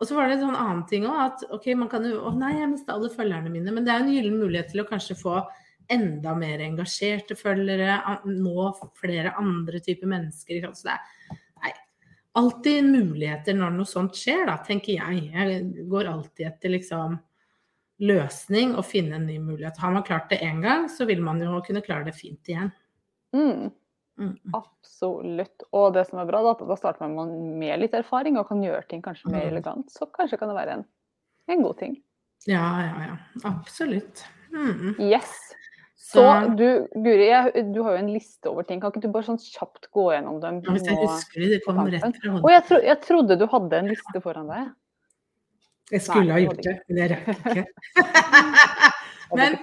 Og 0.01 0.07
så 0.09 0.17
var 0.17 0.27
det 0.27 0.39
en 0.39 0.47
sånn 0.47 0.59
annen 0.59 0.85
ting 0.89 1.05
òg, 1.07 1.19
at 1.23 1.43
OK, 1.55 1.69
man 1.79 1.89
kan 1.91 2.05
jo 2.07 2.19
Å 2.27 2.33
nei, 2.35 2.55
jeg 2.57 2.71
mista 2.73 2.95
alle 2.97 3.11
følgerne 3.13 3.51
mine. 3.53 3.71
Men 3.71 3.87
det 3.87 3.93
er 3.93 4.03
en 4.03 4.13
gyllen 4.13 4.39
mulighet 4.41 4.71
til 4.73 4.83
å 4.83 4.89
kanskje 4.89 5.19
få 5.19 5.39
enda 5.91 6.33
mer 6.37 6.61
engasjerte 6.63 7.35
følgere, 7.35 7.97
nå 8.23 8.67
flere 8.99 9.33
andre 9.39 9.81
typer 9.83 10.07
mennesker. 10.07 10.69
Så 10.71 10.87
det 10.87 10.93
er 10.93 11.39
nei, 11.65 11.73
alltid 12.39 12.87
muligheter 12.87 13.57
når 13.57 13.75
noe 13.75 13.89
sånt 13.89 14.15
skjer, 14.15 14.45
da, 14.47 14.55
tenker 14.63 14.95
jeg. 14.95 15.25
Jeg 15.33 15.87
går 15.91 16.11
alltid 16.11 16.47
etter 16.47 16.75
liksom 16.77 17.17
løsning 18.01 18.73
og 18.77 18.87
finne 18.87 19.19
en 19.19 19.27
ny 19.29 19.37
mulighet. 19.41 19.77
Har 19.81 19.93
man 19.93 20.05
klart 20.07 20.31
det 20.31 20.41
én 20.45 20.63
gang, 20.63 20.87
så 20.89 21.05
vil 21.09 21.21
man 21.23 21.41
jo 21.43 21.59
kunne 21.65 21.83
klare 21.85 22.07
det 22.07 22.15
fint 22.17 22.49
igjen. 22.49 22.71
Mm. 23.35 23.69
Mm. 24.21 24.35
Absolutt. 24.53 25.63
Og 25.73 25.93
det 25.95 26.03
som 26.09 26.19
er 26.21 26.27
bra, 26.29 26.41
da, 26.45 26.53
da 26.69 26.75
starter 26.77 27.09
man 27.09 27.31
med 27.59 27.79
litt 27.81 27.95
erfaring 27.97 28.37
og 28.37 28.47
kan 28.51 28.61
gjøre 28.61 28.83
ting 28.91 29.01
kanskje 29.01 29.31
mer 29.33 29.47
Mm. 29.47 29.51
elegant. 29.55 29.87
Så 29.89 30.05
kanskje 30.13 30.37
kan 30.37 30.51
det 30.51 30.57
være 30.59 30.75
en, 30.79 30.83
en 31.49 31.63
god 31.65 31.79
ting. 31.79 31.95
Ja, 32.45 32.61
ja, 32.85 33.07
ja. 33.07 33.15
Absolutt. 33.49 34.21
Mm. 34.53 34.95
Yes. 34.99 35.31
Så 36.01 36.23
du, 36.57 36.87
Guri, 36.95 37.27
jeg, 37.29 37.65
du 37.73 37.81
har 37.85 37.93
jo 37.95 38.01
en 38.01 38.11
liste 38.11 38.49
over 38.49 38.65
ting. 38.67 38.81
Kan 38.81 38.91
ikke 38.91 39.03
du 39.05 39.11
bare 39.13 39.23
sånn 39.29 39.39
kjapt 39.39 39.85
gå 39.95 40.07
gjennom 40.11 40.41
dem? 40.43 40.57
ja, 40.65 40.73
hvis 40.75 40.87
jeg 40.89 40.97
husker 40.99 41.43
det, 41.43 41.49
det 41.53 41.59
kom 41.65 41.79
rett 41.85 42.01
fra 42.19 42.33
hodet. 42.35 42.51
jeg, 42.51 42.63
tro, 42.67 42.79
jeg 42.89 42.97
trodde 43.05 43.37
du 43.39 43.45
hadde 43.53 43.79
en 43.79 43.89
liste 43.93 44.21
foran 44.25 44.49
deg. 44.51 44.71
Jeg 45.91 46.01
skulle 46.05 46.25
Nei, 46.25 46.33
ha 46.33 46.41
gjort 46.45 46.61
det, 46.65 46.75
men 46.89 47.01
jeg 47.01 47.11
rakk 47.13 47.27
ikke. 47.51 47.65
Men. 49.37 49.57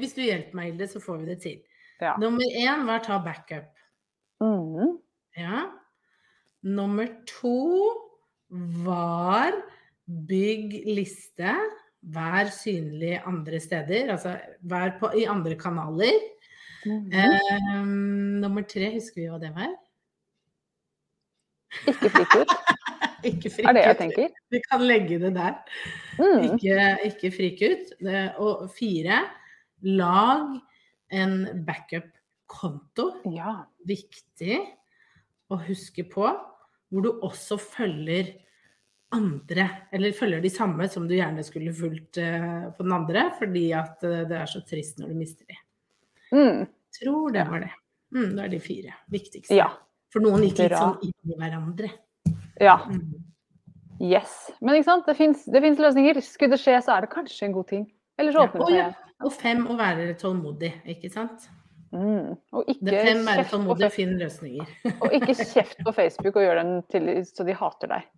Hvis 0.00 0.14
du 0.16 0.22
hjelper 0.24 0.56
meg, 0.56 0.70
Hilde, 0.72 0.88
så 0.88 1.00
får 1.04 1.18
vi 1.20 1.26
det 1.28 1.38
til. 1.44 1.58
Ja. 2.00 2.14
Nummer 2.22 2.44
én 2.56 2.86
var 2.88 3.02
ta 3.04 3.18
backup. 3.22 3.68
Mhm. 4.44 4.98
Ja. 5.40 5.62
Nummer 6.62 7.08
to 7.26 7.54
var 8.84 9.52
bygg 10.06 10.82
liste. 10.86 11.54
Vær 12.04 12.50
synlig 12.52 13.14
andre 13.24 13.56
steder, 13.64 14.10
altså 14.12 14.34
vær 14.68 14.90
på, 15.00 15.08
i 15.16 15.24
andre 15.24 15.54
kanaler. 15.56 16.18
Mm. 16.84 17.06
Eh, 17.16 17.84
nummer 18.44 18.60
tre, 18.68 18.90
husker 18.92 19.22
vi 19.22 19.28
hva 19.32 19.38
det 19.40 19.54
var? 19.56 19.70
Ikke 21.88 22.10
ut, 22.42 22.52
Ikke 23.30 23.50
er 23.64 23.72
det 23.72 23.84
jeg 23.86 23.96
tenker. 24.02 24.34
Vi 24.52 24.60
kan 24.68 24.84
legge 24.84 25.16
det 25.22 25.32
der. 25.36 25.54
Mm. 26.20 26.44
Ikke, 26.50 26.76
ikke 27.08 27.30
frik 27.32 27.62
ut. 27.64 27.94
Det- 28.04 28.34
Og 28.36 28.68
fire, 28.76 29.22
lag 29.80 30.60
en 31.10 31.64
backup-konto. 31.66 33.08
Ja. 33.32 33.62
Viktig 33.88 34.58
å 35.52 35.60
huske 35.66 36.06
på. 36.08 36.30
Hvor 36.90 37.04
du 37.04 37.10
også 37.26 37.58
følger 37.58 38.32
andre, 39.14 39.68
eller 39.94 40.14
følger 40.14 40.42
de 40.42 40.50
samme 40.50 40.88
som 40.90 41.06
du 41.08 41.14
gjerne 41.16 41.42
skulle 41.46 41.74
fulgt 41.74 42.18
eh, 42.22 42.64
på 42.74 42.86
den 42.86 42.94
andre, 42.96 43.28
fordi 43.38 43.68
at 43.76 44.02
eh, 44.06 44.24
det 44.30 44.40
er 44.40 44.50
så 44.50 44.62
trist 44.66 44.98
når 45.00 45.12
du 45.12 45.18
mister 45.18 45.46
de. 45.50 45.58
Mm. 46.34 46.64
Tror 46.98 47.34
det 47.34 47.44
var 47.50 47.62
det. 47.66 47.72
Mm, 48.14 48.30
det 48.36 48.44
er 48.44 48.52
de 48.52 48.62
fire 48.62 48.96
viktigste. 49.10 49.54
ja. 49.58 49.70
For 50.14 50.22
noen 50.22 50.44
gikk 50.46 50.60
litt 50.62 50.76
sånn 50.78 51.00
inn 51.02 51.32
i 51.32 51.36
hverandre. 51.40 51.88
Ja. 52.62 52.76
Mm. 52.86 53.16
Yes. 53.98 54.34
Men 54.60 54.76
ikke 54.78 54.86
sant, 54.86 55.08
det 55.08 55.16
fins 55.18 55.80
løsninger. 55.82 56.20
Skulle 56.22 56.54
det 56.54 56.60
skje, 56.62 56.76
så 56.86 56.94
er 56.94 57.02
det 57.02 57.10
kanskje 57.10 57.48
en 57.48 57.56
god 57.56 57.66
ting. 57.72 57.88
Eller 58.18 58.34
så 58.34 58.44
åpner 58.46 58.62
det 58.62 58.68
seg 58.68 58.78
ja. 58.78 58.86
og 59.26 59.34
fem, 59.34 59.64
å 59.66 59.74
være 59.78 60.12
tålmodig, 60.20 60.70
ikke 60.94 61.10
sant? 61.10 61.48
Mm. 61.94 62.32
Og 62.56 62.64
ikke 62.72 62.88
Det 62.88 63.02
fem 63.06 63.20
på 63.28 63.42
tålmodig, 63.52 63.90
finn 63.94 64.16
løsninger. 64.18 64.70
Og 65.04 65.12
ikke 65.14 65.36
kjeft 65.38 65.78
på 65.86 65.92
Facebook 65.94 66.34
og 66.40 66.42
gjør 66.42 66.58
dem 66.62 66.72
til 66.90 67.10
så 67.28 67.46
de 67.46 67.54
hater 67.54 67.92
deg. 67.92 68.08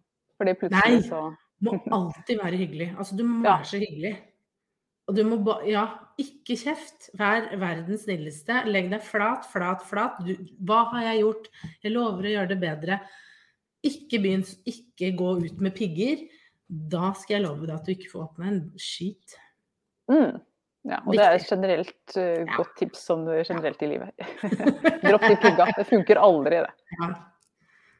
Fordi 0.40 0.54
plutselig 0.62 0.94
Nei. 0.96 1.02
så 1.04 1.20
må 1.66 1.74
alltid 1.98 2.40
være 2.40 2.60
hyggelig. 2.62 2.88
Altså, 2.96 3.18
du 3.18 3.24
må 3.28 3.42
Ja. 3.44 3.58
være 3.58 3.68
så 3.72 3.82
hyggelig. 3.82 4.14
Og 5.06 5.14
du 5.14 5.22
må 5.28 5.36
ba 5.46 5.58
Ja, 5.68 5.84
ikke 6.18 6.56
kjeft. 6.58 7.10
Vær 7.20 7.50
verdens 7.60 8.06
snilleste. 8.08 8.62
Legg 8.66 8.88
deg 8.90 9.04
flat, 9.06 9.44
flat, 9.52 9.84
flat. 9.86 10.16
Du, 10.26 10.32
hva 10.66 10.80
har 10.94 11.10
jeg 11.12 11.20
gjort? 11.22 11.52
Jeg 11.84 11.92
lover 11.94 12.26
å 12.26 12.32
gjøre 12.32 12.52
det 12.54 12.60
bedre. 12.64 13.00
Ikke 13.86 14.18
begynn 14.24 14.42
Ikke 14.66 15.12
gå 15.20 15.30
ut 15.44 15.60
med 15.62 15.76
pigger. 15.76 16.24
Da 16.66 17.12
skal 17.14 17.36
jeg 17.38 17.44
love 17.46 17.68
deg 17.68 17.76
at 17.76 17.86
du 17.86 17.92
ikke 17.94 18.10
får 18.10 18.24
åpne 18.30 18.48
en 18.50 18.62
skit. 18.80 19.36
mm. 20.10 20.40
Ja, 20.86 21.00
og 21.04 21.16
det 21.16 21.22
er 21.24 21.32
et 21.34 21.40
Viktig. 21.42 21.56
generelt 21.56 22.16
Ja. 22.16 22.56
godt 22.56 22.76
tips 22.78 23.00
som 23.08 23.24
generelt 23.26 23.80
i 23.82 23.86
livet. 23.90 24.12
Dropp 25.06 25.24
de 25.26 25.36
pigga. 25.42 25.66
Det 25.76 25.86
funker 25.88 26.20
aldri, 26.22 26.60
det. 26.62 26.70
Ja. 27.00 27.08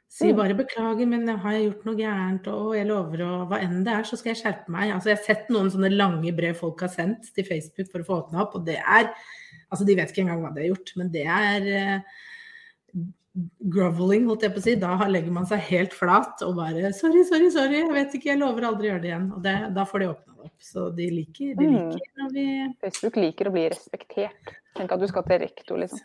Si 0.09 0.29
Mm. 0.31 0.37
bare 0.39 0.55
'beklager, 0.55 1.07
men 1.09 1.27
har 1.29 1.53
jeg 1.53 1.65
gjort 1.73 1.85
noe 1.85 1.97
gærent', 1.97 2.47
og 2.47 2.77
jeg 2.77 2.87
lover 2.87 3.19
å 3.27 3.49
Hva 3.49 3.59
enn 3.61 3.83
det 3.85 3.93
er, 3.93 4.03
så 4.07 4.17
skal 4.17 4.35
jeg 4.35 4.43
skjerpe 4.45 4.69
meg. 4.71 4.93
Altså, 4.95 5.11
jeg 5.11 5.17
har 5.19 5.25
sett 5.25 5.49
noen 5.51 5.69
sånne 5.71 5.91
lange 5.97 6.31
brev 6.37 6.55
folk 6.55 6.81
har 6.81 6.89
sendt 6.89 7.35
til 7.35 7.45
Facebook 7.45 7.91
for 7.91 7.99
å 7.99 8.07
få 8.07 8.21
åpna 8.31 8.43
opp, 8.43 8.55
og 8.55 8.65
det 8.65 8.77
er 8.79 9.11
Altså, 9.73 9.85
de 9.85 9.97
vet 9.97 10.09
ikke 10.13 10.23
engang 10.23 10.43
hva 10.45 10.55
de 10.55 10.61
har 10.63 10.69
gjort, 10.77 10.93
men 10.97 11.09
det 11.11 11.27
er 11.27 11.61
eh, 11.67 12.01
groveling, 13.73 14.27
holdt 14.31 14.43
jeg 14.47 14.55
på 14.55 14.61
å 14.63 14.65
si. 14.65 14.75
Da 14.81 14.97
legger 15.11 15.33
man 15.35 15.47
seg 15.49 15.61
helt 15.69 15.93
flat 15.97 16.43
og 16.47 16.57
bare 16.57 16.93
'sorry, 16.93 17.25
sorry, 17.29 17.51
sorry, 17.51 17.83
jeg 17.83 17.93
vet 17.93 18.15
ikke, 18.15 18.31
jeg 18.33 18.39
lover 18.41 18.65
aldri 18.69 18.89
å 18.89 18.93
gjøre 18.95 19.03
det 19.03 19.11
igjen'. 19.13 19.33
Og 19.37 19.43
det, 19.43 19.57
da 19.75 19.85
får 19.85 19.99
de 20.01 20.09
åpna 20.13 20.37
det 20.37 20.45
opp. 20.49 20.59
Så 20.61 20.91
de 20.97 21.11
liker, 21.11 21.55
de 21.57 21.67
Mm. 21.67 21.91
liker 21.93 22.23
når 22.23 22.33
vi 22.33 22.47
Facebook 22.81 23.17
liker 23.17 23.47
å 23.49 23.53
bli 23.53 23.69
respektert. 23.69 24.55
Tenk 24.77 24.93
at 24.93 25.01
du 25.01 25.07
skal 25.07 25.23
til 25.25 25.39
rektor, 25.41 25.77
liksom. 25.79 26.01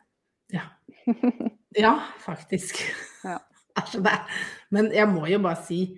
Ja. 0.51 0.63
Ja, 1.77 1.99
faktisk. 2.19 2.75
Ja. 3.23 3.39
Altså, 3.77 4.03
Men 4.69 4.91
jeg 4.91 5.07
må 5.07 5.25
jo 5.31 5.39
bare 5.39 5.55
si 5.63 5.97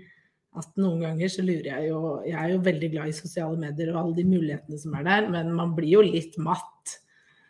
at 0.55 0.67
noen 0.77 1.01
ganger 1.01 1.27
så 1.27 1.41
lurer 1.41 1.65
jeg 1.65 1.89
jo 1.89 2.21
Jeg 2.23 2.35
er 2.37 2.49
jo 2.51 2.59
veldig 2.59 2.91
glad 2.91 3.07
i 3.07 3.11
sosiale 3.11 3.57
medier 3.57 3.89
og 3.95 3.97
alle 4.05 4.15
de 4.15 4.23
mulighetene 4.23 4.77
som 4.79 4.93
er 4.93 5.03
der, 5.03 5.27
men 5.29 5.51
man 5.55 5.73
blir 5.75 5.89
jo 5.89 6.01
litt 6.01 6.37
matt 6.37 6.99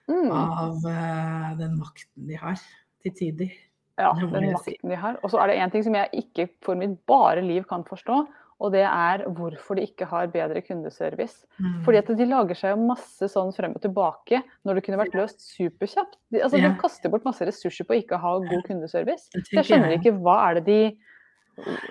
Mm. 0.08 0.32
av 0.32 0.76
uh, 0.86 1.56
den 1.58 1.78
makten 1.80 2.28
de 2.28 2.36
har 2.36 2.56
til 3.04 3.12
tider. 3.12 3.52
Ja, 4.00 4.14
den 4.18 4.52
makten 4.54 4.90
de 4.90 4.96
har. 4.98 5.20
Og 5.24 5.30
så 5.30 5.38
er 5.44 5.52
det 5.52 5.60
én 5.62 5.72
ting 5.72 5.84
som 5.86 5.94
jeg 5.94 6.10
ikke 6.24 6.48
for 6.66 6.76
mitt 6.80 6.96
bare 7.10 7.44
liv 7.46 7.66
kan 7.70 7.84
forstå, 7.86 8.24
og 8.64 8.72
det 8.72 8.84
er 8.88 9.26
hvorfor 9.36 9.76
de 9.76 9.84
ikke 9.86 10.08
har 10.08 10.30
bedre 10.32 10.62
kundeservice. 10.64 11.44
Mm. 11.60 11.82
Fordi 11.86 12.00
at 12.00 12.08
de 12.18 12.26
lager 12.30 12.56
seg 12.56 12.80
masse 12.80 13.28
sånn 13.30 13.52
frem 13.54 13.74
og 13.76 13.82
tilbake 13.84 14.40
når 14.64 14.80
det 14.80 14.84
kunne 14.86 15.02
vært 15.02 15.18
løst 15.20 15.44
superkjapt. 15.44 16.16
De, 16.32 16.40
altså, 16.42 16.58
yeah. 16.58 16.72
de 16.72 16.80
kaster 16.82 17.12
bort 17.12 17.26
masse 17.28 17.44
ressurser 17.46 17.86
på 17.86 17.94
å 17.94 18.00
ikke 18.00 18.18
ha 18.24 18.32
god 18.40 18.64
kundeservice. 18.70 19.30
Jeg 19.52 19.66
skjønner 19.68 19.98
ikke 19.98 20.16
hva 20.22 20.38
er 20.50 20.62
det 20.62 20.66
de 20.70 20.80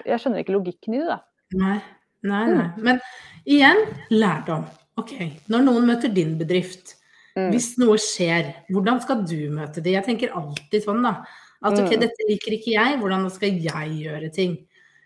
Jeg 0.09 0.19
skjønner 0.19 0.43
ikke 0.43 0.57
logikken 0.57 0.97
i 0.97 1.03
det, 1.03 1.07
da. 1.13 1.21
Nei, 1.61 1.77
nei, 2.25 2.45
Mm. 2.49 2.57
nei. 2.57 2.71
Men 2.89 3.01
igjen, 3.47 3.85
lærdom. 4.11 4.65
OK, 4.99 5.13
når 5.49 5.63
noen 5.69 5.87
møter 5.87 6.13
din 6.13 6.35
bedrift, 6.39 6.97
Mm. 7.37 7.51
hvis 7.53 7.79
noe 7.79 7.95
skjer, 7.97 8.51
hvordan 8.69 9.01
skal 9.01 9.23
du 9.25 9.49
møte 9.51 9.81
det? 9.83 9.93
Jeg 9.95 10.05
tenker 10.05 10.35
alltid 10.37 10.83
sånn, 10.85 11.03
da. 11.03 11.25
At 11.65 11.79
OK, 11.79 11.93
Mm. 11.95 12.01
dette 12.01 12.29
liker 12.29 12.53
ikke 12.57 12.73
jeg, 12.75 12.99
hvordan 12.99 13.31
skal 13.31 13.59
jeg 13.61 13.91
gjøre 14.03 14.33
ting? 14.35 14.57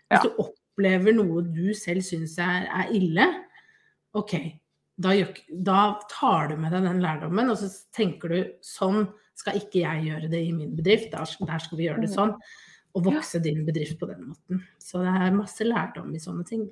Hvis 0.09 0.23
du 0.23 0.29
opplever 0.39 1.13
noe 1.13 1.41
du 1.43 1.73
selv 1.73 2.01
syns 2.01 2.37
er, 2.39 2.67
er 2.71 2.91
ille, 2.95 3.27
OK, 4.15 4.33
da, 4.99 5.11
da 5.51 5.99
tar 6.09 6.47
du 6.49 6.55
med 6.57 6.71
deg 6.71 6.83
den 6.87 7.01
lærdommen, 7.03 7.49
og 7.51 7.57
så 7.57 7.69
tenker 7.93 8.29
du 8.29 8.39
sånn 8.65 9.07
skal 9.37 9.53
ikke 9.59 9.83
jeg 9.83 10.05
gjøre 10.07 10.29
det 10.31 10.39
i 10.47 10.51
min 10.51 10.75
bedrift, 10.75 11.11
der, 11.11 11.25
der 11.45 11.59
skal 11.59 11.77
vi 11.77 11.85
gjøre 11.85 12.01
det 12.01 12.09
Mhm. 12.09 12.15
sånn. 12.15 12.33
Og 12.95 13.03
vokse 13.05 13.37
din 13.43 13.63
bedrift 13.65 13.99
på 13.99 14.07
den 14.09 14.23
måten. 14.31 14.63
Så 14.81 15.03
det 15.03 15.13
er 15.13 15.31
masse 15.35 15.61
lærdom 15.63 16.15
i 16.15 16.17
sånne 16.17 16.43
ting. 16.47 16.63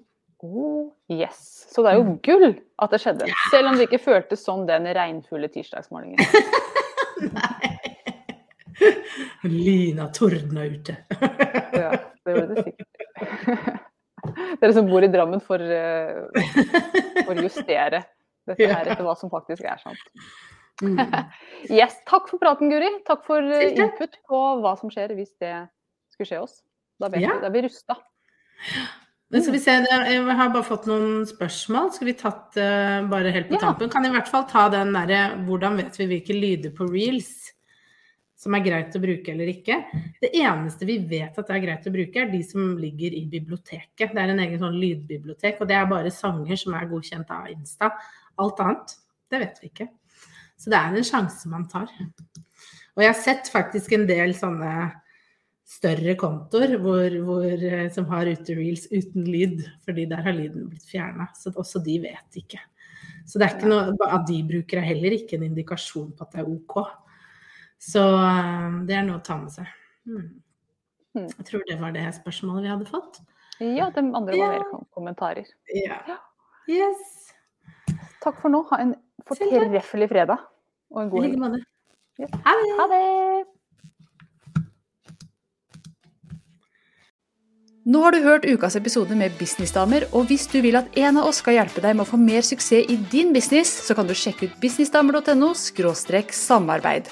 Oh, 0.41 0.91
yes. 1.09 1.67
Så 1.69 1.83
det 1.83 1.91
er 1.93 1.97
jo 1.99 2.19
gull 2.23 2.55
at 2.79 2.89
det 2.91 2.99
skjedde. 3.01 3.27
Selv 3.51 3.67
om 3.67 3.75
det 3.77 3.87
ikke 3.89 4.01
føltes 4.03 4.43
sånn 4.45 4.65
den 4.67 4.85
regnfulle 4.85 5.47
tirsdagsmorgenen. 5.53 6.17
Nei. 7.35 7.54
Lyna 9.43 10.07
tordna 10.13 10.65
ute. 10.65 10.97
Ja, 11.75 11.91
det 12.25 12.33
gjorde 12.35 12.55
det 12.55 12.63
sikkert. 12.65 13.83
Dere 14.61 14.73
som 14.73 14.87
bor 14.89 15.05
i 15.05 15.09
Drammen 15.13 15.41
får, 15.43 15.61
eh, 15.61 16.49
får 17.27 17.41
justere 17.45 18.01
dette 18.49 18.67
her 18.71 18.89
etter 18.89 19.05
hva 19.05 19.13
som 19.17 19.29
faktisk 19.33 19.63
er 19.69 19.79
sant. 19.83 20.01
Mm. 20.83 20.99
Yes, 21.71 21.95
takk 22.09 22.27
for 22.29 22.41
praten, 22.41 22.69
Guri. 22.73 22.89
Takk 23.07 23.23
for 23.25 23.41
eh, 23.41 23.71
input 23.77 24.17
på 24.27 24.41
hva 24.61 24.75
som 24.79 24.91
skjer 24.93 25.13
hvis 25.17 25.31
det 25.41 25.53
skulle 26.13 26.29
skje 26.29 26.41
oss. 26.43 26.59
Da 27.01 27.09
vet 27.11 27.23
Ja. 27.23 27.33
vi, 27.35 27.41
da 27.41 27.47
er 27.49 27.55
vi 27.55 27.63
rusta. 27.67 27.95
Men 29.33 29.41
skal 29.41 29.55
vi 29.55 29.59
se, 29.63 29.73
Jeg 29.89 30.35
har 30.37 30.51
bare 30.53 30.63
fått 30.67 30.85
noen 30.87 31.25
spørsmål. 31.27 31.89
Skal 31.95 32.07
vi 32.11 32.13
tatt 32.19 32.55
uh, 32.61 33.07
bare 33.09 33.31
helt 33.33 33.49
på 33.49 33.57
Ja. 33.57 33.63
tampen? 33.65 33.89
Kan 33.91 34.05
i 34.05 34.11
hvert 34.13 34.29
fall 34.31 34.45
ta 34.47 34.67
den 34.69 34.93
derre 34.93 35.23
hvordan 35.47 35.79
vet 35.79 35.97
vi 35.99 36.07
hvilke 36.11 36.35
lyder 36.37 36.75
på 36.77 36.87
reels 36.91 37.51
som 38.35 38.55
er 38.57 38.63
greit 38.65 38.95
å 38.97 39.01
bruke 39.01 39.31
eller 39.31 39.49
ikke. 39.51 39.77
Det 40.21 40.31
eneste 40.35 40.87
vi 40.87 40.97
vet 41.07 41.37
at 41.39 41.47
det 41.47 41.55
er 41.55 41.63
greit 41.63 41.87
å 41.87 41.93
bruke, 41.93 42.19
er 42.21 42.31
de 42.33 42.41
som 42.43 42.75
ligger 42.79 43.15
i 43.15 43.23
biblioteket. 43.31 44.11
Det 44.11 44.21
er 44.21 44.33
en 44.33 44.43
egen 44.43 44.61
sånn 44.61 44.75
lydbibliotek, 44.81 45.61
og 45.61 45.71
det 45.71 45.77
er 45.79 45.87
bare 45.91 46.11
sanger 46.13 46.59
som 46.59 46.75
er 46.75 46.89
godkjent 46.91 47.31
av 47.31 47.47
Insta. 47.53 47.93
Alt 48.41 48.59
annet, 48.63 48.97
det 49.31 49.41
vet 49.45 49.63
vi 49.63 49.71
ikke. 49.71 49.87
Så 50.59 50.71
det 50.71 50.79
er 50.79 50.93
en 50.95 51.07
sjanse 51.07 51.49
man 51.51 51.65
tar. 51.71 51.89
Og 52.95 53.03
jeg 53.03 53.11
har 53.11 53.19
sett 53.19 53.51
faktisk 53.51 53.95
en 53.95 54.05
del 54.07 54.35
sånne 54.35 54.75
større 55.65 56.13
kontoer 56.19 56.75
hvor, 56.81 57.15
hvor, 57.25 57.47
eh, 57.49 57.87
som 57.91 58.05
har 58.11 58.29
utereels 58.29 58.85
uten 58.91 59.25
lyd, 59.25 59.63
fordi 59.87 60.05
der 60.11 60.21
har 60.27 60.35
lyden 60.35 60.69
blitt 60.69 60.85
fjerna. 60.87 61.27
Så 61.35 61.51
også 61.55 61.81
de 61.83 61.97
vet 62.05 62.39
ikke. 62.43 62.61
Så 63.25 63.41
det 63.41 63.47
er 63.47 63.55
ikke 63.57 63.71
noe, 63.71 63.95
at 64.05 64.27
de 64.29 64.37
bruker 64.45 64.79
er 64.79 64.91
heller 64.91 65.15
ikke 65.17 65.39
en 65.39 65.47
indikasjon 65.47 66.11
på 66.13 66.27
at 66.27 66.35
det 66.35 66.43
er 66.43 66.51
OK. 66.51 66.77
Så 67.85 68.01
eh, 68.01 68.79
det 68.89 68.95
er 68.97 69.05
noe 69.05 69.19
å 69.19 69.23
ta 69.25 69.37
med 69.37 69.51
seg. 69.53 69.67
Hmm. 70.09 70.41
Hmm. 71.15 71.29
Jeg 71.29 71.45
tror 71.47 71.63
det 71.69 71.77
var 71.79 71.93
det 71.95 72.05
spørsmålet 72.17 72.65
vi 72.65 72.71
hadde 72.73 72.89
fått. 72.89 73.21
Ja, 73.61 73.89
de 73.95 74.01
andre 74.09 74.33
var 74.35 74.39
Ja. 74.41 74.47
mer 74.57 74.65
kom- 74.71 74.87
kommentarer. 74.95 75.45
Ja. 75.71 75.99
Yes. 76.67 77.31
Takk 78.21 78.41
for 78.41 78.49
nå. 78.49 78.63
Ha 78.71 78.77
en 78.81 78.95
fortreffelig 79.25 80.09
fredag. 80.09 80.39
Og 80.91 81.01
en 81.03 81.07
I 81.07 81.11
god 81.11 81.23
like 81.23 81.31
helg. 81.31 81.39
måte. 81.39 81.63
Ja. 82.17 82.27
Ha 82.45 82.53
det. 82.61 82.71
Ha 82.79 82.87
det! 82.87 83.45
Nå 87.85 88.01
har 88.01 88.11
du 88.11 88.23
hørt 88.23 88.45
ukas 88.49 88.75
episode 88.75 89.15
med 89.15 89.31
Businessdamer, 89.37 90.07
og 90.11 90.25
hvis 90.25 90.47
du 90.49 90.59
vil 90.65 90.75
at 90.75 90.87
en 90.97 91.17
av 91.21 91.27
oss 91.29 91.37
skal 91.43 91.53
hjelpe 91.59 91.83
deg 91.83 91.93
med 91.95 92.01
å 92.07 92.09
få 92.09 92.17
mer 92.17 92.41
suksess 92.41 92.89
i 92.89 92.95
din 93.11 93.31
business, 93.31 93.69
så 93.85 93.93
kan 93.93 94.07
du 94.07 94.13
sjekke 94.17 94.49
ut 94.49 94.55
businessdamer.no 94.59 95.53
samarbeid. 95.53 97.11